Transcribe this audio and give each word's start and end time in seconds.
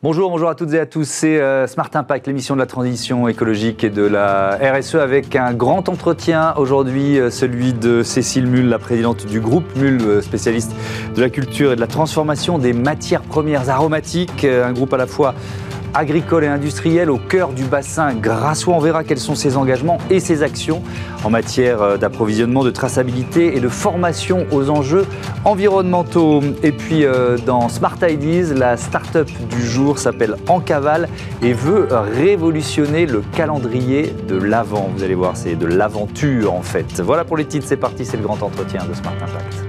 Bonjour, 0.00 0.30
bonjour 0.30 0.48
à 0.48 0.54
toutes 0.54 0.74
et 0.74 0.78
à 0.78 0.86
tous. 0.86 1.08
C'est 1.08 1.40
euh, 1.40 1.66
Smart 1.66 1.90
Impact, 1.92 2.28
l'émission 2.28 2.54
de 2.54 2.60
la 2.60 2.66
transition 2.66 3.26
écologique 3.26 3.82
et 3.82 3.90
de 3.90 4.02
la 4.02 4.56
RSE 4.56 4.94
avec 4.94 5.34
un 5.34 5.52
grand 5.52 5.88
entretien 5.88 6.54
aujourd'hui, 6.56 7.18
euh, 7.18 7.30
celui 7.30 7.72
de 7.72 8.04
Cécile 8.04 8.46
Mull, 8.46 8.68
la 8.68 8.78
présidente 8.78 9.26
du 9.26 9.40
groupe 9.40 9.64
Mull, 9.74 10.00
euh, 10.00 10.22
spécialiste 10.22 10.72
de 11.16 11.20
la 11.20 11.30
culture 11.30 11.72
et 11.72 11.74
de 11.74 11.80
la 11.80 11.88
transformation 11.88 12.58
des 12.60 12.74
matières 12.74 13.22
premières 13.22 13.70
aromatiques, 13.70 14.44
un 14.44 14.72
groupe 14.72 14.94
à 14.94 14.98
la 14.98 15.08
fois 15.08 15.34
agricole 15.94 16.44
et 16.44 16.48
industriel 16.48 17.10
au 17.10 17.18
cœur 17.18 17.52
du 17.52 17.64
bassin 17.64 18.14
grassois. 18.14 18.74
On 18.74 18.78
verra 18.78 19.04
quels 19.04 19.18
sont 19.18 19.34
ses 19.34 19.56
engagements 19.56 19.98
et 20.10 20.20
ses 20.20 20.42
actions 20.42 20.82
en 21.24 21.30
matière 21.30 21.82
euh, 21.82 21.96
d'approvisionnement, 21.96 22.64
de 22.64 22.70
traçabilité 22.70 23.56
et 23.56 23.60
de 23.60 23.68
formation 23.68 24.46
aux 24.50 24.70
enjeux 24.70 25.06
environnementaux. 25.44 26.42
Et 26.62 26.72
puis 26.72 27.04
euh, 27.04 27.36
dans 27.38 27.68
Smart 27.68 27.96
Ideas, 28.02 28.54
la 28.54 28.76
start-up 28.76 29.28
du 29.50 29.66
jour 29.66 29.98
s'appelle 29.98 30.36
Encaval 30.48 31.08
et 31.42 31.52
veut 31.52 31.88
révolutionner 31.90 33.06
le 33.06 33.22
calendrier 33.32 34.14
de 34.28 34.36
l'avant. 34.36 34.90
Vous 34.96 35.02
allez 35.02 35.14
voir, 35.14 35.36
c'est 35.36 35.56
de 35.56 35.66
l'aventure 35.66 36.52
en 36.52 36.62
fait. 36.62 37.00
Voilà 37.00 37.24
pour 37.24 37.36
les 37.36 37.44
titres, 37.44 37.66
c'est 37.68 37.76
parti, 37.76 38.04
c'est 38.04 38.16
le 38.16 38.22
grand 38.22 38.42
entretien 38.42 38.80
de 38.88 38.94
Smart 38.94 39.14
Impact. 39.14 39.67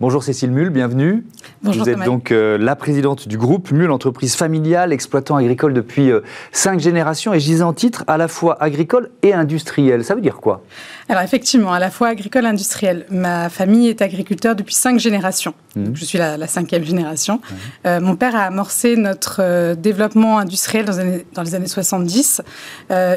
Bonjour 0.00 0.24
Cécile 0.24 0.50
Mull, 0.50 0.70
bienvenue. 0.70 1.24
Bonjour 1.62 1.84
Vous 1.84 1.90
êtes 1.90 2.02
donc 2.04 2.32
euh, 2.32 2.56
la 2.56 2.74
présidente 2.74 3.28
du 3.28 3.36
groupe 3.36 3.70
Mull, 3.70 3.90
entreprise 3.90 4.34
familiale, 4.34 4.94
exploitant 4.94 5.36
agricole 5.36 5.74
depuis 5.74 6.10
euh, 6.10 6.20
cinq 6.52 6.80
générations. 6.80 7.34
Et 7.34 7.40
je 7.40 7.44
disais 7.44 7.62
en 7.62 7.74
titre, 7.74 8.02
à 8.06 8.16
la 8.16 8.26
fois 8.26 8.56
agricole 8.62 9.10
et 9.22 9.34
industriel. 9.34 10.02
Ça 10.02 10.14
veut 10.14 10.22
dire 10.22 10.36
quoi? 10.36 10.64
Alors 11.10 11.22
effectivement, 11.22 11.74
à 11.74 11.78
la 11.78 11.90
fois 11.90 12.08
agricole 12.08 12.44
et 12.44 12.48
industriel. 12.48 13.04
Ma 13.10 13.50
famille 13.50 13.88
est 13.88 14.00
agriculteur 14.00 14.56
depuis 14.56 14.74
cinq 14.74 14.98
générations. 14.98 15.52
Mmh. 15.76 15.92
je 15.92 16.04
suis 16.06 16.16
la, 16.16 16.46
cinquième 16.46 16.82
génération. 16.82 17.42
Euh, 17.86 18.00
mon 18.00 18.16
père 18.16 18.34
a 18.34 18.44
amorcé 18.44 18.96
notre 18.96 19.74
développement 19.74 20.38
industriel 20.38 20.86
dans 20.86 20.96
les 20.96 21.26
dans 21.34 21.42
les 21.42 21.54
années 21.54 21.66
70, 21.66 22.40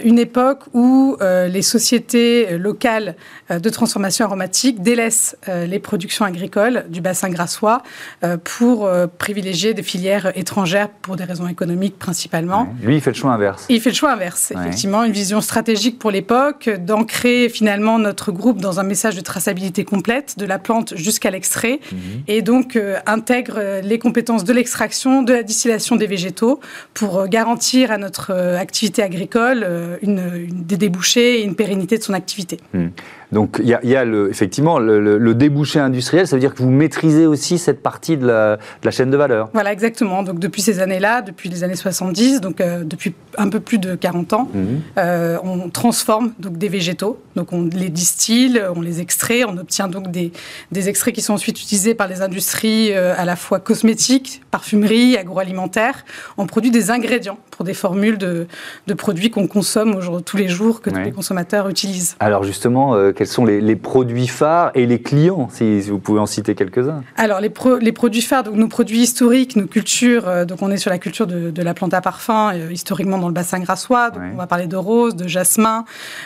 une 0.04 0.20
époque 0.20 0.60
où 0.74 1.16
les 1.22 1.62
sociétés 1.62 2.58
locales 2.58 3.16
de 3.50 3.70
transformation 3.70 4.26
aromatique 4.26 4.82
délaissent 4.82 5.38
les 5.48 5.80
productions 5.80 6.26
agricoles 6.26 6.73
du 6.90 7.02
bassin 7.02 7.30
grassois 7.30 7.82
euh, 8.24 8.38
pour 8.44 8.86
euh, 8.86 9.08
privilégier 9.08 9.74
des 9.74 9.84
filières 9.84 10.32
étrangères 10.36 10.90
pour 10.90 11.16
des 11.16 11.24
raisons 11.24 11.48
économiques 11.48 11.98
principalement. 12.00 12.74
Lui, 12.82 12.96
il 12.96 13.02
fait 13.02 13.12
le 13.12 13.16
choix 13.16 13.34
inverse. 13.34 13.66
Il 13.70 13.82
fait 13.82 13.90
le 13.90 13.96
choix 13.96 14.12
inverse, 14.12 14.52
effectivement. 14.52 15.04
Une 15.04 15.12
vision 15.12 15.42
stratégique 15.42 16.00
pour 16.00 16.12
l'époque, 16.12 16.70
d'ancrer 16.70 17.50
finalement 17.50 18.00
notre 18.00 18.32
groupe 18.32 18.62
dans 18.62 18.80
un 18.80 18.84
message 18.84 19.16
de 19.16 19.22
traçabilité 19.22 19.84
complète, 19.84 20.38
de 20.38 20.46
la 20.46 20.60
plante 20.60 20.96
jusqu'à 20.96 21.32
l'extrait, 21.32 21.80
mhm. 21.92 21.98
et 22.28 22.42
donc 22.42 22.76
euh, 22.76 22.98
intègre 23.06 23.82
les 23.84 24.00
compétences 24.00 24.44
de 24.44 24.54
l'extraction, 24.54 25.24
de 25.24 25.34
la 25.34 25.44
distillation 25.44 25.96
des 25.96 26.08
végétaux 26.08 26.60
pour 26.94 27.28
garantir 27.28 27.92
à 27.92 27.98
notre 27.98 28.32
activité 28.32 29.02
agricole 29.04 29.68
une, 30.02 30.48
des 30.52 30.78
débouchés 30.78 31.40
et 31.40 31.44
une 31.44 31.56
pérennité 31.56 31.98
de 31.98 32.04
son 32.04 32.14
activité. 32.14 32.58
Mhm. 32.74 32.92
Donc 33.34 33.60
il 33.60 33.68
y 33.68 33.96
a, 33.96 34.06
le, 34.06 34.30
effectivement 34.30 34.78
le, 34.80 35.34
débouché 35.34 35.80
industriel, 35.80 36.28
ça 36.28 36.36
veut 36.36 36.40
dire 36.40 36.54
que 36.54 36.62
vous 36.62 36.63
maîtrisez 36.70 37.26
aussi 37.26 37.58
cette 37.58 37.82
partie 37.82 38.18
de 38.18 38.28
la, 38.28 38.58
chaîne 38.92 39.10
de 39.10 39.18
valeur. 39.18 39.50
Voilà, 39.54 39.72
exactement. 39.72 40.24
Donc 40.24 40.40
depuis 40.40 40.62
ces 40.62 40.80
années-là, 40.80 41.22
depuis 41.22 41.50
les 41.50 41.64
années 41.64 41.76
70, 41.76 42.42
donc 42.42 42.62
euh, 42.62 42.84
depuis 42.84 43.14
un 43.38 43.50
peu 43.50 43.60
plus 43.60 43.78
de 43.78 43.96
40 43.96 44.34
ans, 44.34 44.50
mhm. 44.54 44.82
euh, 44.98 45.38
on 45.44 45.70
transforme 45.70 46.34
donc 46.40 46.58
des 46.58 46.70
végétaux. 46.70 47.20
Donc 47.36 47.54
on 47.54 47.64
les 47.64 47.90
distille, 47.90 48.62
on 48.76 48.82
les 48.82 49.02
extrait, 49.02 49.44
on 49.44 49.58
obtient 49.58 49.88
donc 49.88 50.12
des, 50.12 50.32
des 50.72 50.90
extraits 50.90 51.14
qui 51.14 51.22
sont 51.22 51.34
ensuite 51.34 51.60
utilisés 51.60 51.96
par 51.96 52.08
les 52.08 52.22
industries 52.22 52.92
euh, 52.92 53.14
à 53.18 53.26
la 53.26 53.36
fois 53.36 53.60
cosmétiques, 53.60 54.42
parfumerie, 54.52 55.18
agroalimentaire. 55.18 56.06
On 56.38 56.46
produit 56.46 56.72
des 56.72 56.92
ingrédients 56.92 57.38
pour 57.52 57.66
des 57.66 57.74
formules 57.74 58.18
de, 58.18 58.48
de 58.88 58.94
produits 58.94 59.30
qu'on 59.30 59.48
consomme 59.48 60.00
tous 60.26 60.38
les 60.38 60.48
jours, 60.48 60.82
que 60.82 60.90
tous 60.90 61.00
les 61.00 61.12
consommateurs 61.12 61.70
utilisent. 61.70 62.16
Alors 62.20 62.44
justement, 62.44 63.12
quels 63.14 63.28
sont 63.28 63.46
les, 63.46 63.76
produits 63.76 64.28
phares 64.28 64.72
et 64.76 64.86
les 64.86 65.02
clients, 65.02 65.50
si 65.52 65.82
vous 65.82 66.00
pouvez 66.00 66.20
en 66.20 66.26
citer 66.26 66.43
quelques-uns. 66.52 67.04
Alors, 67.18 67.40
les, 67.40 67.52
les, 67.82 67.92
produits 67.92 68.22
phares, 68.22 68.44
donc 68.44 68.56
nos 68.56 68.68
produits 68.68 69.00
historiques, 69.00 69.56
nos 69.56 69.66
cultures, 69.66 70.28
euh, 70.28 70.46
donc 70.46 70.62
on 70.62 70.72
est 70.72 70.78
sur 70.78 70.90
la 70.90 71.00
culture 71.00 71.28
de, 71.28 71.64
la 71.64 71.74
plante 71.74 71.94
à 71.94 72.02
parfum, 72.02 72.54
euh, 72.54 72.72
historiquement 72.72 73.18
dans 73.18 73.28
le 73.28 73.34
bassin 73.34 73.60
grassois, 73.60 74.10
donc 74.10 74.24
on 74.34 74.38
va 74.38 74.48
parler 74.48 74.68
de 74.68 74.76
rose, 74.76 75.16
de 75.16 75.28
jasmin, 75.28 75.86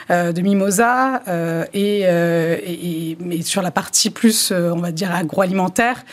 euh, 0.10 0.32
de 0.32 0.42
mimosa, 0.42 1.22
et, 1.74 2.02
et, 2.02 3.42
sur 3.44 3.62
la 3.62 3.72
partie 3.72 4.10
plus, 4.10 4.52
on 4.52 4.80
va 4.80 4.92
dire, 4.92 5.14
agroalimentaire, 5.14 6.04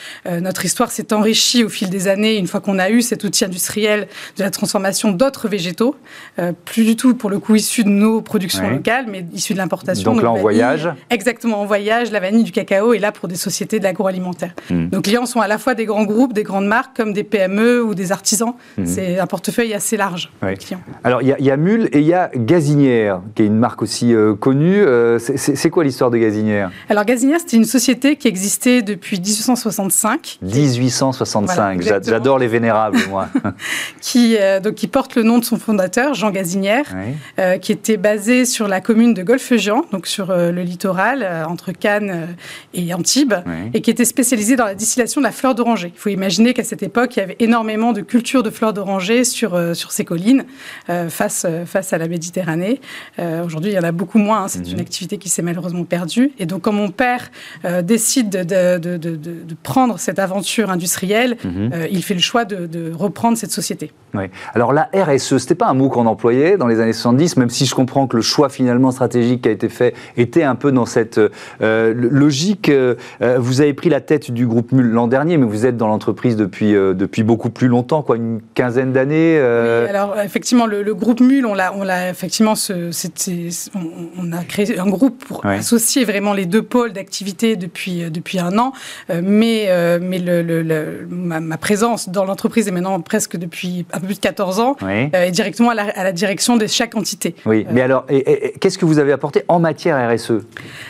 notre 0.41 0.65
histoire 0.65 0.91
s'est 0.91 1.13
enrichie 1.13 1.65
au 1.65 1.69
fil 1.69 1.91
des 1.91 2.09
années, 2.09 2.37
une 2.37 2.47
fois 2.47 2.61
qu'on 2.61 2.79
a 2.79 2.91
eu 2.91 3.03
cet 3.03 3.25
outil 3.25 3.45
industriel 3.45 4.09
de 4.37 4.43
la 4.43 4.51
transformation 4.51 5.13
d'autres 5.13 5.49
végétaux, 5.49 5.97
plus 6.65 6.85
du 6.85 6.97
tout 6.97 7.15
pour 7.15 7.31
le 7.31 7.39
coup 7.39 7.55
issus 7.55 7.85
de 7.85 7.89
nos 7.89 8.21
productions 8.21 8.69
locales, 8.69 9.07
mais 9.09 9.25
issus 9.33 9.55
de 9.55 9.59
l'importation. 9.59 10.13
Donc 10.13 10.23
là, 10.23 10.31
en 10.31 10.37
voyage. 10.37 10.89
Exactement, 11.11 11.61
en 11.61 11.67
voyage, 11.67 12.11
la 12.11 12.21
vanille, 12.21 12.45
du 12.45 12.53
cacao 12.53 12.93
est 12.93 12.99
là 12.99 13.13
pour 13.13 13.29
des 13.29 13.37
sociétés 13.37 13.79
de 13.79 13.85
l'agroalimentaire. 13.94 14.55
Hmm. 14.71 14.88
Nos 14.93 15.00
clients 15.00 15.27
sont 15.27 15.41
à 15.41 15.47
la 15.47 15.59
fois 15.59 15.75
des 15.75 15.87
grands 15.87 16.05
groupes, 16.05 16.32
des 16.32 16.43
grandes 16.43 16.66
marques, 16.66 16.97
comme 16.97 17.12
des 17.12 17.22
PME 17.22 17.82
ou 17.82 17.94
des 17.94 18.10
artisans. 18.10 18.55
Hmm. 18.77 18.84
C'est 18.84 19.19
un 19.19 19.27
portefeuille 19.27 19.72
assez 19.72 19.97
large. 19.97 20.31
Alors, 21.05 21.22
il 21.22 21.28
y, 21.38 21.50
a 21.50 21.56
Mule 21.56 21.88
et 21.93 22.00
il 22.00 22.06
y 22.06 22.15
a 22.15 22.31
Gazinière, 22.34 23.21
qui 23.34 23.43
est 23.43 23.47
une 23.47 23.56
marque 23.56 23.82
aussi 23.82 24.12
euh, 24.12 24.34
connue. 24.34 24.82
Euh, 24.82 25.19
c'est 25.19 25.71
quoi 25.71 25.84
l'histoire 25.84 26.10
de 26.10 26.19
Gazinière? 26.19 26.71
Alors, 26.88 27.05
Gazinière, 27.05 27.38
c'était 27.38 27.56
une 27.56 27.65
société 27.65 28.16
qui 28.16 28.28
existait 28.28 28.82
depuis 28.82 29.21
1865. 29.21 30.38
1865, 30.43 31.82
j'adore 31.82 32.38
les 32.38 32.49
vénérables, 32.49 32.99
moi. 33.09 33.28
qui, 34.00 34.37
euh, 34.38 34.61
donc, 34.61 34.75
qui 34.75 34.88
porte 34.88 35.15
le 35.15 35.22
nom 35.22 35.38
de 35.38 35.44
son 35.44 35.59
fondateur, 35.59 36.15
Jean 36.15 36.31
Gazinière, 36.31 36.87
qui 37.61 37.72
était 37.72 37.97
basé 37.97 38.44
sur 38.44 38.69
la 38.69 38.81
commune 38.81 39.15
de 39.15 39.22
Golfe-Jean, 39.22 39.84
donc 39.93 40.06
sur 40.06 40.34
le 40.34 40.62
littoral, 40.62 41.26
entre 41.49 41.72
Cannes 41.72 42.34
et 42.72 42.93
Antibes, 42.94 43.34
et 43.72 43.81
qui 43.84 43.91
était 43.91 44.05
spécialisé 44.05 44.56
dans 44.56 44.65
la 44.65 44.75
distillation 44.75 45.21
de 45.21 45.27
la 45.27 45.33
fleur 45.33 45.55
d'oranger. 45.55 45.93
Il 45.95 45.99
faut 45.99 46.09
imaginer 46.09 46.55
qu'à 46.55 46.65
cette 46.65 46.83
époque, 46.83 47.17
il 47.17 47.21
y 47.21 47.22
avait 47.22 47.37
énormément 47.39 47.93
de 47.93 48.00
culture 48.00 48.43
de 48.43 48.50
fleurs 48.50 48.72
d'oranger 48.72 49.25
sur, 49.25 49.55
euh, 49.55 49.75
sur 49.75 49.93
ces 49.93 50.05
collines 50.05 50.45
face, 51.09 51.47
face 51.67 51.93
à 51.93 51.99
la 51.99 52.09
Méditerranée. 52.09 52.81
Aujourd'hui, 53.19 53.73
il 53.73 53.75
y 53.75 53.78
en 53.78 53.84
a 53.84 53.93
beaucoup 53.93 54.19
moins. 54.19 54.44
Hein. 54.44 54.49
C'est 54.49 54.61
une 54.61 54.75
mhm. 54.75 54.81
activité 54.81 55.19
qui 55.19 55.28
s'est 55.28 55.43
malheureusement 55.43 55.84
perdue. 55.84 56.33
Et 56.39 56.47
donc, 56.47 56.62
quand 56.62 56.73
mon 56.73 56.91
père 56.91 57.31
décide 57.83 58.31
de, 58.31 58.78
de, 58.78 58.97
de, 58.97 59.17
de, 59.17 59.56
prendre 59.62 59.99
cette 59.99 60.19
aventure 60.19 60.71
industrielle, 60.71 61.37
mhm. 61.44 61.87
il 61.91 62.03
fait 62.03 62.15
le 62.15 62.21
choix 62.21 62.44
de, 62.44 62.93
reprendre 62.94 63.37
cette 63.37 63.53
société. 63.53 63.93
Oui. 64.15 64.25
Alors 64.55 64.73
la 64.73 64.89
RSE, 64.94 65.39
c'était 65.39 65.55
pas 65.55 65.67
un 65.67 65.75
mot 65.75 65.89
qu'on 65.89 66.06
employait 66.06 66.56
dans 66.56 66.67
les 66.67 66.81
années 66.81 66.93
70, 66.93 67.37
même 67.37 67.50
si 67.50 67.67
je 67.67 67.75
comprends 67.75 68.06
que 68.06 68.17
le 68.17 68.23
choix 68.23 68.49
finalement 68.49 68.91
stratégique 68.91 69.43
qui 69.43 69.49
a 69.49 69.53
été 69.53 69.69
fait 69.69 69.94
était 70.17 70.44
un 70.44 70.55
peu 70.55 70.73
dans 70.73 70.87
cette 70.87 71.21
euh, 71.62 71.94
logique. 71.94 72.69
Euh, 72.69 72.94
vous 73.39 73.61
avez 73.61 73.74
pris 73.75 73.91
la 73.91 74.01
tête 74.01 74.31
du 74.31 74.47
groupe 74.47 74.73
MUL 74.73 74.87
l'an 74.91 75.07
dernier, 75.07 75.37
mais 75.37 75.47
vous 75.47 75.67
êtes 75.67 75.77
dans 75.77 75.89
l'entreprise 75.89 76.37
depuis, 76.37 76.75
euh, 76.75 76.95
depuis 76.95 77.23
beaucoup 77.23 77.51
plus 77.51 77.69
longtemps, 77.69 78.03
quoi, 78.03 78.17
une 78.17 78.41
quinzaine 78.55 78.93
d'années. 78.93 79.39
alors 79.39 80.19
effectivement, 80.21 80.67
le, 80.67 80.95
groupe 80.95 81.21
MUL, 81.21 81.45
on 81.47 81.55
l'a, 81.55 81.75
on 81.75 81.83
l'a 81.83 82.11
effectivement, 82.11 82.55
ce, 82.55 82.91
on, 84.19 84.33
a 84.33 84.45
créé 84.45 84.79
un 84.79 84.87
groupe 84.87 85.25
pour 85.25 85.45
associer 85.45 86.05
vraiment 86.05 86.33
les 86.33 86.47
deux 86.47 86.62
pôles 86.62 86.93
d'activité 86.93 87.57
depuis, 87.57 88.11
depuis 88.11 88.39
un 88.39 88.59
an, 88.59 88.73
mais, 89.09 89.69
mais 90.01 90.19
le, 90.19 91.06
ma, 91.09 91.56
présence 91.59 92.09
dans 92.09 92.25
l'entreprise 92.25 92.69
est 92.69 92.73
maintenant 92.73 93.01
presque 93.01 93.37
depuis 93.37 93.87
un 93.93 94.01
peu 94.01 94.06
plus 94.06 94.17
de 94.17 94.21
14 94.21 94.61
ans, 94.61 94.77
et 94.89 95.31
directement 95.31 95.71
à 95.71 95.75
la, 95.75 96.12
direction 96.12 96.56
de 96.56 96.67
chaque 96.67 96.94
entité. 96.97 97.35
Oui, 97.47 97.67
mais 97.71 97.81
alors, 97.81 98.06
qu'est-ce 98.61 98.79
que 98.79 98.85
vous 98.85 98.99
avez 98.99 99.12
apporté 99.12 99.43
en 99.49 99.59
matière 99.59 100.11
RSE 100.11 100.44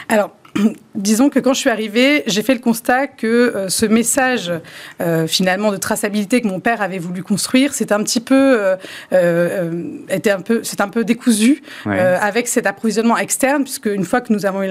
Alors, 0.09 0.31
disons 0.95 1.29
que 1.29 1.39
quand 1.39 1.55
je 1.55 1.61
suis 1.61 1.71
arrivée, 1.71 2.23
j'ai 2.27 2.43
fait 2.43 2.55
le 2.55 2.61
constat 2.61 3.07
que 3.07 3.27
euh, 3.27 3.69
ce 3.69 3.87
message 3.87 4.53
euh, 5.01 5.27
finalement 5.27 5.73
de 5.73 5.77
traçabilité 5.77 6.41
que 6.41 6.49
mon 6.49 6.61
père 6.61 6.83
avait 6.83 6.99
voulu 6.99 7.23
construire, 7.23 7.75
c'est 7.75 7.93
un 7.93 8.03
petit 8.03 8.21
peu 8.21 8.77
euh, 9.13 9.73
était 10.09 10.31
un 10.31 10.41
peu 10.41 10.61
c'est 10.63 10.81
un 10.81 10.89
peu 10.89 11.05
décousu 11.05 11.63
avec 11.87 12.49
cet 12.49 12.67
approvisionnement 12.67 13.19
externe 13.19 13.65
puisque 13.65 13.87
une 13.87 14.05
fois 14.05 14.21
que 14.21 14.33
nous 14.33 14.47
avons 14.47 14.63
eu 14.63 14.69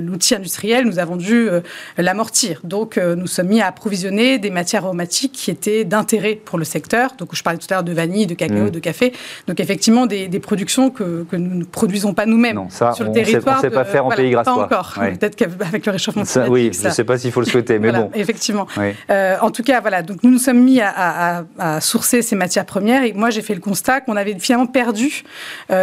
l'outil 0.00 0.34
industriel, 0.34 0.84
nous 0.84 0.98
avons 0.98 1.16
dû 1.16 1.48
l'amortir. 1.96 2.60
Donc 2.64 2.96
nous 2.98 3.26
sommes 3.26 3.48
mis 3.48 3.60
à 3.60 3.66
approvisionner 3.66 4.38
des 4.38 4.50
matières 4.50 4.84
aromatiques 4.84 5.32
qui 5.32 5.50
étaient 5.50 5.84
d'intérêt 5.84 6.34
pour 6.34 6.58
le 6.58 6.64
secteur. 6.64 7.14
Donc 7.18 7.34
je 7.34 7.42
parlais 7.42 7.58
tout 7.58 7.66
à 7.70 7.74
l'heure 7.74 7.84
de 7.84 7.92
vanille, 7.92 8.26
de 8.26 8.34
cacao, 8.34 8.66
mmh. 8.66 8.70
de 8.70 8.78
café. 8.78 9.12
Donc 9.46 9.60
effectivement 9.60 10.06
des, 10.06 10.28
productions 10.40 10.90
que, 10.90 11.24
nous 11.32 11.54
ne 11.54 11.64
produisons 11.64 12.14
pas 12.14 12.26
nous-mêmes 12.26 12.68
sur 12.70 13.04
le 13.04 13.12
territoire. 13.12 13.60
on 13.62 13.66
ne 13.66 13.70
sait 13.70 13.74
pas 13.74 13.84
faire 13.84 14.06
en 14.06 14.10
pays 14.10 14.30
grassois. 14.30 14.68
Pas 14.68 14.78
encore. 14.78 14.98
Peut-être 15.20 15.36
qu'avec 15.36 15.86
le 15.86 15.92
réchauffement 15.92 16.24
climatique. 16.24 16.52
Oui, 16.52 16.70
je 16.72 16.88
ne 16.88 16.92
sais 16.92 17.04
pas 17.04 17.18
s'il 17.18 17.30
faut 17.30 17.40
le 17.40 17.46
souhaiter, 17.46 17.78
mais 17.78 17.92
bon. 17.92 18.10
Effectivement. 18.14 18.66
en 19.08 19.50
tout 19.50 19.62
cas, 19.62 19.80
voilà. 19.80 20.02
Donc 20.02 20.22
nous 20.22 20.30
nous 20.30 20.38
sommes 20.38 20.62
mis 20.62 20.80
à, 20.80 21.44
sourcer 21.80 22.22
ces 22.22 22.36
matières 22.36 22.66
premières 22.66 23.04
et 23.04 23.12
moi 23.12 23.30
j'ai 23.30 23.42
fait 23.42 23.54
le 23.54 23.60
constat 23.60 24.00
qu'on 24.00 24.16
avait 24.16 24.36
finalement 24.38 24.66
perdu 24.66 25.22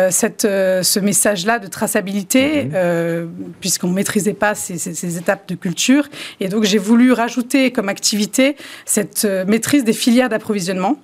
cette, 0.09 0.41
ce 0.41 0.99
message-là 0.99 1.59
de 1.59 1.67
traçabilité 1.67 2.65
mhm. 2.65 3.29
puisqu'on 3.59 3.87
ne 3.87 3.93
maîtrisait 3.93 4.33
pas 4.33 4.55
ces, 4.55 4.77
ces, 4.77 5.17
étapes 5.17 5.47
de 5.47 5.55
culture. 5.55 6.07
Et 6.39 6.49
donc 6.49 6.63
j'ai 6.63 6.77
voulu 6.77 7.11
rajouter 7.11 7.71
comme 7.71 7.89
activité 7.89 8.55
cette 8.85 9.25
maîtrise 9.47 9.83
des 9.83 9.93
filières 9.93 10.29
d'approvisionnement. 10.29 10.97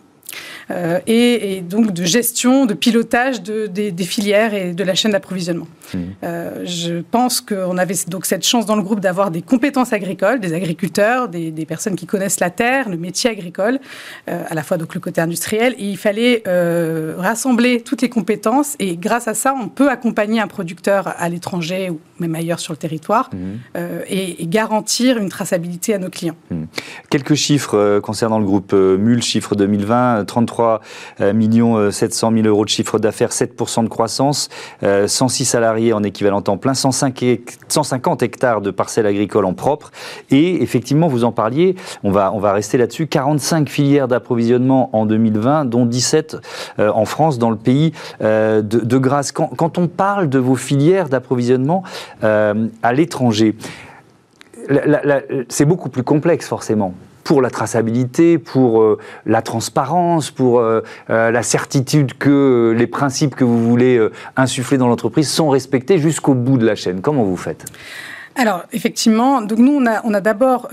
Euh, 0.71 0.99
et, 1.07 1.61
donc 1.61 1.91
de 1.91 2.03
gestion, 2.03 2.65
de 2.65 2.73
pilotage 2.73 3.41
des, 3.41 3.93
filières 4.03 4.53
et 4.53 4.73
de 4.73 4.83
la 4.83 4.95
chaîne 4.95 5.11
d'approvisionnement. 5.11 5.67
Mmh. 5.93 5.97
Euh, 6.23 6.63
je 6.65 7.01
pense 7.11 7.41
qu'on 7.41 7.77
avait 7.77 7.95
donc 8.07 8.25
cette 8.25 8.45
chance 8.45 8.65
dans 8.65 8.75
le 8.75 8.81
groupe 8.81 8.99
d'avoir 8.99 9.31
des 9.31 9.41
compétences 9.41 9.93
agricoles, 9.93 10.39
des 10.39 10.53
agriculteurs, 10.53 11.29
des, 11.29 11.65
personnes 11.65 11.95
qui 11.95 12.05
connaissent 12.05 12.39
la 12.39 12.49
terre, 12.49 12.89
le 12.89 12.97
métier 12.97 13.29
agricole, 13.29 13.79
euh, 14.29 14.43
à 14.49 14.53
la 14.53 14.63
fois 14.63 14.77
donc 14.77 14.93
le 14.93 14.99
côté 14.99 15.21
industriel. 15.21 15.75
Et 15.77 15.89
il 15.89 15.97
fallait 15.97 16.43
rassembler 17.17 17.81
toutes 17.81 18.01
les 18.01 18.09
compétences 18.09 18.75
et 18.79 18.97
grâce 18.97 19.27
à 19.27 19.33
ça, 19.33 19.55
on 19.59 19.69
peut 19.69 19.89
accompagner 19.89 20.39
un 20.39 20.47
producteur 20.47 21.13
à 21.17 21.29
l'étranger 21.29 21.89
ou 21.89 21.99
même 22.19 22.35
ailleurs 22.35 22.59
sur 22.59 22.73
le 22.73 22.77
territoire 22.77 23.29
mmh. 23.33 23.79
et, 24.07 24.45
garantir 24.47 25.17
une 25.17 25.29
traçabilité 25.29 25.93
à 25.93 25.97
nos 25.97 26.09
clients. 26.09 26.35
Mmh. 26.51 26.63
Quelques 27.09 27.35
chiffres 27.35 27.99
concernant 27.99 28.39
le 28.39 28.45
groupe 28.45 28.73
MUL, 28.73 29.23
chiffre 29.23 29.55
2020, 29.55 30.25
33 30.25 30.52
millions 31.33 31.91
700 31.91 32.31
000 32.33 32.47
euros 32.47 32.65
de 32.65 32.69
chiffre 32.69 32.99
d'affaires, 32.99 33.29
7% 33.31 33.83
de 33.83 33.89
croissance, 33.89 34.49
106 34.81 35.45
salariés 35.45 35.93
en 35.93 36.03
équivalent 36.03 36.41
temps 36.41 36.57
plein, 36.57 36.73
150 36.73 38.23
hectares 38.23 38.61
de 38.61 38.71
parcelles 38.71 39.05
agricoles 39.05 39.45
en 39.45 39.53
propre. 39.53 39.91
Et 40.29 40.61
effectivement, 40.61 41.07
vous 41.07 41.23
en 41.23 41.31
parliez, 41.31 41.75
on 42.03 42.11
va, 42.11 42.53
rester 42.53 42.77
là-dessus, 42.77 43.07
45 43.07 43.69
filières 43.69 44.07
d'approvisionnement 44.07 44.89
en 44.95 45.05
2020, 45.05 45.65
dont 45.65 45.85
17 45.85 46.37
euh, 46.79 46.91
en 46.93 47.05
France, 47.05 47.39
dans 47.39 47.49
le 47.49 47.57
pays 47.57 47.93
euh, 48.21 48.61
de, 48.61 48.97
grâce. 48.97 49.31
Quand, 49.31 49.77
on 49.77 49.87
parle 49.87 50.29
de 50.29 50.39
vos 50.39 50.55
filières 50.55 51.09
d'approvisionnement 51.09 51.83
euh, 52.23 52.67
à 52.81 52.93
l'étranger, 52.93 53.55
c'est 55.49 55.65
beaucoup 55.65 55.89
plus 55.89 56.03
complexe 56.03 56.47
forcément 56.47 56.93
pour 57.23 57.41
la 57.41 57.49
traçabilité, 57.49 58.37
pour 58.37 58.81
euh, 58.81 58.97
la 59.25 59.41
transparence, 59.41 60.31
pour 60.31 60.59
euh, 60.59 60.81
euh, 61.09 61.31
la 61.31 61.43
certitude 61.43 62.17
que 62.17 62.75
les 62.77 62.87
principes 62.87 63.35
que 63.35 63.43
vous 63.43 63.63
voulez 63.63 63.99
insuffler 64.35 64.77
dans 64.77 64.87
l'entreprise 64.87 65.29
sont 65.29 65.49
respectés 65.49 65.97
jusqu'au 65.97 66.33
bout 66.33 66.57
de 66.57 66.65
la 66.65 66.75
chaîne. 66.75 67.01
Comment 67.01 67.23
vous 67.23 67.37
faites? 67.37 67.65
Alors, 68.35 68.63
effectivement, 68.71 69.41
donc 69.41 69.59
nous, 69.59 69.73
on 69.73 69.85
a, 69.85 70.01
on 70.03 70.13
a 70.13 70.21
d'abord 70.21 70.69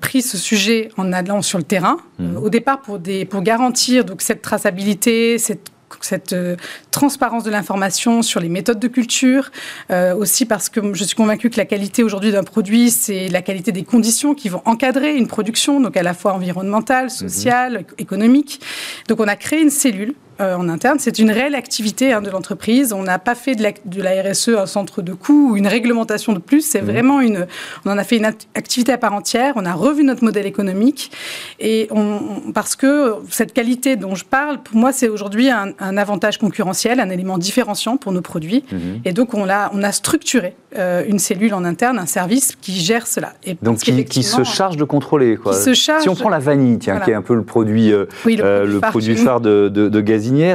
pris 0.00 0.22
ce 0.22 0.36
sujet 0.36 0.90
en 0.96 1.12
allant 1.12 1.42
sur 1.42 1.58
le 1.58 1.64
terrain. 1.64 1.98
Mmh. 2.18 2.36
au 2.36 2.50
départ, 2.50 2.80
pour, 2.80 2.98
des, 2.98 3.24
pour 3.24 3.42
garantir 3.42 4.04
donc, 4.04 4.22
cette 4.22 4.42
traçabilité, 4.42 5.38
cette 5.38 5.70
cette 6.00 6.32
euh, 6.32 6.56
transparence 6.90 7.44
de 7.44 7.50
l'information 7.50 8.22
sur 8.22 8.40
les 8.40 8.48
méthodes 8.48 8.78
de 8.78 8.88
culture, 8.88 9.50
euh, 9.90 10.14
aussi 10.14 10.46
parce 10.46 10.68
que 10.68 10.94
je 10.94 11.04
suis 11.04 11.16
convaincue 11.16 11.50
que 11.50 11.56
la 11.56 11.64
qualité 11.64 12.02
aujourd'hui 12.02 12.32
d'un 12.32 12.44
produit, 12.44 12.90
c'est 12.90 13.28
la 13.28 13.42
qualité 13.42 13.72
des 13.72 13.84
conditions 13.84 14.34
qui 14.34 14.48
vont 14.48 14.62
encadrer 14.64 15.16
une 15.16 15.26
production, 15.26 15.80
donc 15.80 15.96
à 15.96 16.02
la 16.02 16.14
fois 16.14 16.32
environnementale, 16.34 17.04
mhm. 17.04 17.10
sociale, 17.10 17.84
économique. 17.98 18.60
Donc 19.08 19.20
on 19.20 19.28
a 19.28 19.36
créé 19.36 19.60
une 19.60 19.70
cellule 19.70 20.14
euh, 20.40 20.54
en 20.54 20.68
interne. 20.68 20.98
C'est 21.00 21.18
une 21.18 21.30
réelle 21.30 21.54
activité 21.54 22.12
hein, 22.12 22.22
de 22.22 22.30
l'entreprise. 22.30 22.92
On 22.92 23.02
n'a 23.02 23.18
pas 23.18 23.34
fait 23.34 23.54
de 23.54 23.62
la, 23.62 23.72
de 23.84 24.02
la, 24.02 24.22
RSE 24.22 24.50
un 24.50 24.66
centre 24.66 25.02
de 25.02 25.12
coût 25.12 25.50
ou 25.50 25.56
une 25.56 25.66
réglementation 25.66 26.32
de 26.32 26.38
plus. 26.38 26.62
C'est 26.62 26.82
mmh. 26.82 26.86
vraiment 26.86 27.20
une. 27.20 27.46
On 27.84 27.90
en 27.90 27.98
a 27.98 28.04
fait 28.04 28.16
une 28.16 28.24
activité 28.24 28.92
à 28.92 28.98
part 28.98 29.14
entière. 29.14 29.54
On 29.56 29.64
a 29.64 29.72
revu 29.72 30.04
notre 30.04 30.24
modèle 30.24 30.46
économique 30.46 31.10
et 31.58 31.88
on, 31.90 32.52
parce 32.54 32.76
que 32.76 33.14
cette 33.30 33.52
qualité 33.52 33.96
dont 33.96 34.14
je 34.14 34.24
parle, 34.24 34.62
pour 34.62 34.76
moi, 34.76 34.92
c'est 34.92 35.08
aujourd'hui 35.08 35.50
un, 35.50 35.74
avantage 35.96 36.38
concurrentiel, 36.38 37.00
un 37.00 37.10
élément 37.10 37.38
différenciant 37.38 37.96
pour 37.96 38.12
nos 38.12 38.22
produits. 38.22 38.64
Mmh. 38.70 38.76
Et 39.04 39.12
donc 39.12 39.34
on 39.34 39.48
a, 39.48 39.70
on 39.74 39.82
a 39.82 39.92
structuré 39.92 40.54
euh, 40.76 41.02
une 41.08 41.18
cellule 41.18 41.54
en 41.54 41.64
interne, 41.64 41.98
un 41.98 42.06
service 42.06 42.54
qui 42.60 42.72
gère 42.72 43.06
cela. 43.06 43.32
Et 43.44 43.56
donc 43.62 43.78
qui, 43.78 44.22
se 44.22 44.44
charge 44.44 44.76
de 44.76 44.84
contrôler. 44.84 45.36
Quoi. 45.36 45.54
se 45.54 45.72
charge... 45.74 46.02
Si 46.02 46.08
on 46.08 46.14
prend 46.14 46.28
la 46.28 46.38
vanille, 46.38 46.78
tiens, 46.78 47.00
qui 47.00 47.10
est 47.10 47.14
un 47.14 47.22
peu 47.22 47.34
le 47.34 47.42
produit, 47.42 47.92
euh, 47.92 48.06
le, 48.26 48.78
produit, 48.80 49.16
phare 49.16 49.40
de, 49.40 49.68
de, 49.68 49.88
de 49.88 50.00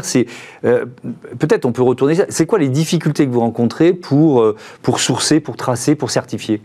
c'est 0.03 0.25
euh, 0.65 0.85
peut-être 1.39 1.65
on 1.65 1.71
peut 1.71 1.81
retourner. 1.81 2.15
C'est 2.29 2.45
quoi 2.45 2.59
les 2.59 2.69
difficultés 2.69 3.25
que 3.25 3.31
vous 3.31 3.39
rencontrez 3.39 3.93
pour 3.93 4.41
euh, 4.41 4.55
pour 4.81 4.99
sourcer, 4.99 5.39
pour 5.39 5.55
tracer, 5.55 5.95
pour 5.95 6.11
certifier? 6.11 6.61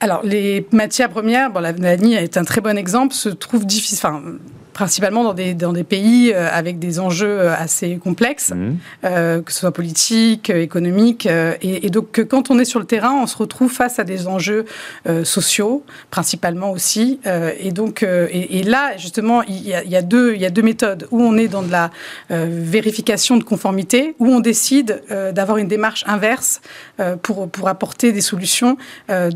Alors, 0.00 0.22
les 0.24 0.66
matières 0.72 1.10
premières, 1.10 1.50
bon, 1.50 1.60
la 1.60 1.72
vanille 1.72 2.14
est 2.14 2.38
un 2.38 2.44
très 2.44 2.62
bon 2.62 2.78
exemple, 2.78 3.14
se 3.14 3.28
trouve 3.28 3.66
difficile, 3.66 3.98
enfin, 3.98 4.22
principalement 4.80 5.24
dans 5.24 5.34
des, 5.34 5.52
dans 5.52 5.74
des 5.74 5.84
pays 5.84 6.32
euh, 6.32 6.48
avec 6.50 6.78
des 6.78 7.00
enjeux 7.00 7.38
euh, 7.38 7.54
assez 7.54 7.98
complexes, 8.02 8.52
mmh. 8.52 8.76
euh, 9.04 9.42
que 9.42 9.52
ce 9.52 9.58
soit 9.60 9.72
politiques, 9.72 10.48
économiques. 10.48 11.28
et, 11.60 11.90
donc, 11.90 12.24
quand 12.24 12.50
on 12.50 12.58
est 12.58 12.64
sur 12.64 12.80
le 12.80 12.86
terrain, 12.86 13.12
on 13.12 13.26
se 13.26 13.36
retrouve 13.36 13.70
face 13.70 13.98
à 13.98 14.04
des 14.04 14.26
enjeux 14.26 14.64
sociaux, 15.24 15.84
principalement 16.10 16.70
aussi. 16.70 17.20
et 17.58 17.72
donc, 17.72 18.02
et, 18.02 18.62
là, 18.62 18.96
justement, 18.96 19.42
il 19.42 19.66
y, 19.66 19.74
a, 19.74 19.82
il, 19.82 19.90
y 19.90 19.96
a 19.96 20.02
deux, 20.02 20.34
il 20.34 20.40
y 20.40 20.46
a 20.46 20.50
deux 20.50 20.62
méthodes. 20.62 21.08
Où 21.10 21.20
on 21.20 21.36
est 21.36 21.48
dans 21.48 21.62
de 21.62 21.70
la 21.70 21.90
vérification 22.30 23.36
de 23.36 23.44
conformité, 23.44 24.14
où 24.18 24.28
on 24.28 24.40
décide 24.40 25.02
d'avoir 25.34 25.58
une 25.58 25.68
démarche 25.68 26.04
inverse 26.06 26.60
pour, 27.22 27.48
pour 27.48 27.68
apporter 27.68 28.12
des 28.12 28.20
solutions 28.20 28.76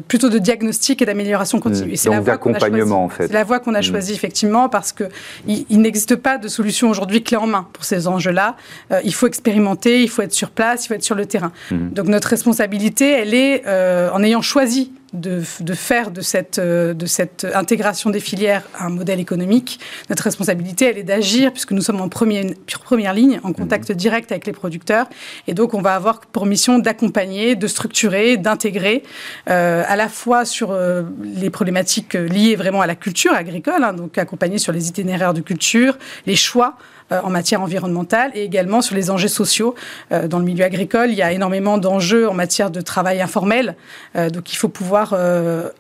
plutôt 0.08 0.28
de 0.28 0.38
diagnostic 0.38 1.02
et 1.02 1.06
d'amélioration 1.06 1.60
continue. 1.60 1.94
Mmh. 1.94 2.10
donc 2.10 2.24
d'accompagnement, 2.24 3.04
en 3.04 3.08
fait. 3.08 3.26
C'est 3.26 3.34
la 3.34 3.44
voie 3.44 3.60
qu'on 3.60 3.74
a 3.74 3.80
mmh. 3.80 3.82
choisie, 3.82 4.14
effectivement, 4.14 4.68
parce 4.68 4.92
que 4.92 5.04
il, 5.46 5.80
n'existe 5.80 6.16
pas 6.16 6.38
de 6.38 6.48
solution 6.48 6.90
aujourd'hui 6.90 7.22
clé 7.22 7.36
en 7.36 7.46
main 7.46 7.66
pour 7.72 7.84
ces 7.84 8.08
enjeux-là. 8.08 8.56
Euh, 8.92 9.00
il 9.04 9.14
faut 9.14 9.26
expérimenter, 9.26 10.02
il 10.02 10.08
faut 10.08 10.22
être 10.22 10.32
sur 10.32 10.50
place, 10.50 10.84
il 10.84 10.88
faut 10.88 10.94
être 10.94 11.04
sur 11.04 11.14
le 11.14 11.26
terrain. 11.26 11.52
Mmh. 11.70 11.90
Donc 11.90 12.06
notre 12.06 12.28
responsabilité, 12.28 13.10
elle 13.10 13.34
est, 13.34 13.62
euh, 13.66 14.10
en 14.12 14.22
ayant 14.22 14.42
choisi 14.42 14.92
de, 15.14 15.40
faire 15.74 16.10
de 16.10 16.20
cette, 16.20 16.58
euh, 16.58 16.92
de 16.92 17.06
cette 17.06 17.46
intégration 17.54 18.10
des 18.10 18.20
filières 18.20 18.62
un 18.78 18.90
modèle 18.90 19.20
économique. 19.20 19.80
Notre 20.10 20.24
responsabilité, 20.24 20.86
elle 20.86 20.98
est 20.98 21.04
d'agir, 21.04 21.52
puisque 21.52 21.72
nous 21.72 21.80
sommes 21.80 22.00
en 22.00 22.08
première, 22.08 22.44
première 22.84 23.14
ligne, 23.14 23.40
en 23.44 23.52
contact 23.52 23.90
mhm. 23.90 23.96
direct 23.96 24.32
avec 24.32 24.46
les 24.46 24.52
producteurs. 24.52 25.06
Et 25.46 25.54
donc, 25.54 25.74
on 25.74 25.80
va 25.80 25.94
avoir 25.94 26.20
pour 26.20 26.46
mission 26.46 26.78
d'accompagner, 26.78 27.54
de 27.54 27.66
structurer, 27.66 28.36
d'intégrer, 28.36 29.02
euh, 29.48 29.84
à 29.86 29.96
la 29.96 30.08
fois 30.08 30.44
sur 30.44 30.72
euh, 30.72 31.02
les 31.22 31.50
problématiques 31.50 32.14
liées 32.14 32.56
vraiment 32.56 32.80
à 32.80 32.86
la 32.86 32.96
culture 32.96 33.32
agricole, 33.32 33.84
hein, 33.84 33.92
donc 33.92 34.18
accompagner 34.18 34.58
sur 34.58 34.72
les 34.72 34.88
itinéraires 34.88 35.34
de 35.34 35.40
culture, 35.40 35.96
les 36.26 36.36
choix 36.36 36.76
euh, 36.76 36.93
en 37.22 37.30
matière 37.30 37.62
environnementale 37.62 38.30
et 38.34 38.42
également 38.42 38.82
sur 38.82 38.94
les 38.94 39.10
enjeux 39.10 39.28
sociaux. 39.28 39.74
Euh, 40.12 40.28
dans 40.28 40.38
le 40.38 40.44
milieu 40.44 40.64
agricole, 40.64 41.10
il 41.10 41.16
y 41.16 41.22
a 41.22 41.32
énormément 41.32 41.78
d'enjeux 41.78 42.28
en 42.28 42.34
matière 42.34 42.70
de 42.70 42.80
travail 42.80 43.20
informel, 43.20 43.76
euh, 44.16 44.30
donc 44.30 44.52
il 44.52 44.56
faut 44.56 44.68
pouvoir 44.68 45.16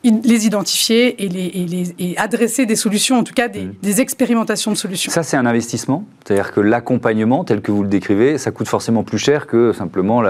les 0.04 0.46
identifier 0.46 1.24
et, 1.24 1.28
les, 1.28 1.94
et, 1.98 2.16
adresser 2.18 2.66
des 2.66 2.76
solutions, 2.76 3.18
en 3.18 3.24
tout 3.24 3.34
cas 3.34 3.48
mmh. 3.48 3.72
des, 3.82 4.00
expérimentations 4.00 4.70
de 4.70 4.76
solutions. 4.76 5.10
Ça, 5.12 5.22
c'est 5.22 5.36
un 5.36 5.46
investissement 5.46 6.04
C'est-à-dire 6.24 6.52
que 6.52 6.60
l'accompagnement, 6.60 7.44
tel 7.44 7.60
que 7.60 7.70
vous 7.70 7.82
le 7.82 7.88
décrivez, 7.88 8.38
ça 8.38 8.50
coûte 8.50 8.68
forcément 8.68 9.02
plus 9.02 9.18
cher 9.18 9.46
que 9.46 9.72
simplement 9.72 10.22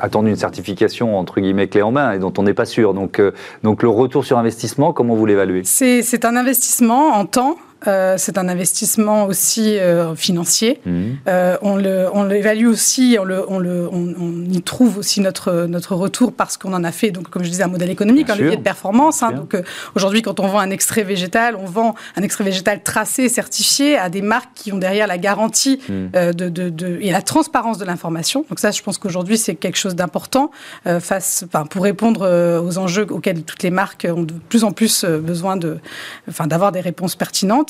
attendre 0.00 0.28
une 0.28 0.36
certification, 0.36 1.16
entre 1.18 1.40
guillemets, 1.40 1.68
clé 1.68 1.82
en 1.82 1.92
main, 1.92 2.12
et 2.12 2.18
dont 2.18 2.32
on 2.38 2.42
n'est 2.42 2.54
pas 2.54 2.66
sûr. 2.66 2.94
Donc, 2.94 3.22
donc 3.62 3.82
le 3.82 3.88
retour 3.88 4.24
sur 4.24 4.38
investissement, 4.38 4.92
comment 4.92 5.14
vous 5.14 5.26
l'évaluez? 5.26 5.62
C'est 5.64 6.24
un 6.24 6.36
investissement 6.36 7.14
en 7.14 7.26
temps, 7.26 7.56
euh, 7.86 8.16
c'est 8.18 8.38
un 8.38 8.48
investissement 8.48 9.26
aussi 9.26 9.78
euh, 9.78 10.16
financier. 10.16 10.80
Mhm. 10.84 11.18
Euh, 11.28 11.56
on 11.62 12.24
l'évalue 12.24 12.66
aussi, 12.66 13.16
on, 13.20 13.24
le, 13.24 13.44
on, 13.48 13.58
le, 13.58 13.88
on, 13.92 14.44
y 14.50 14.60
trouve 14.62 14.98
aussi 14.98 15.20
notre, 15.20 15.66
notre 15.66 15.94
retour 15.94 16.32
parce 16.32 16.56
qu'on 16.56 16.72
en 16.72 16.82
a 16.82 16.90
fait, 16.90 17.10
donc, 17.12 17.28
comme 17.28 17.44
je 17.44 17.50
disais, 17.50 17.62
un 17.62 17.68
modèle 17.68 17.90
économique, 17.90 18.30
un 18.30 18.36
levier 18.36 18.56
de 18.56 18.62
performance. 18.62 19.22
Hein. 19.22 19.32
donc 19.32 19.56
aujourd'hui, 19.94 20.22
quand 20.22 20.40
on 20.40 20.48
vend 20.48 20.58
un 20.58 20.70
extrait 20.70 21.04
végétal, 21.04 21.54
on 21.56 21.66
vend 21.66 21.94
un 22.16 22.22
extrait 22.22 22.44
végétal 22.44 22.82
tracé, 22.82 23.28
certifié 23.28 23.96
à 23.96 24.08
des 24.08 24.22
marques 24.22 24.50
qui 24.54 24.72
ont 24.72 24.78
derrière 24.78 25.06
la 25.06 25.18
garantie 25.18 25.80
mhm. 25.88 26.32
de, 26.32 26.48
de, 26.48 26.70
de, 26.70 26.98
et 27.00 27.12
la 27.12 27.22
transparence 27.22 27.78
de 27.78 27.84
l'information. 27.84 28.44
Donc 28.48 28.58
ça, 28.58 28.72
je 28.72 28.82
pense 28.82 28.98
qu'aujourd'hui, 28.98 29.38
c'est 29.38 29.54
quelque 29.54 29.78
chose 29.78 29.94
d'important 29.94 30.50
face, 31.00 31.44
enfin, 31.46 31.64
pour 31.64 31.84
répondre 31.84 32.60
aux 32.60 32.78
enjeux 32.78 33.06
auxquels 33.10 33.42
toutes 33.42 33.62
les 33.62 33.70
marques 33.70 34.06
ont 34.10 34.22
de 34.22 34.34
plus 34.48 34.64
en 34.64 34.72
plus 34.72 35.04
besoin 35.04 35.56
de, 35.56 35.78
enfin, 36.28 36.46
d'avoir 36.46 36.72
des 36.72 36.80
réponses 36.80 37.14
pertinentes. 37.14 37.67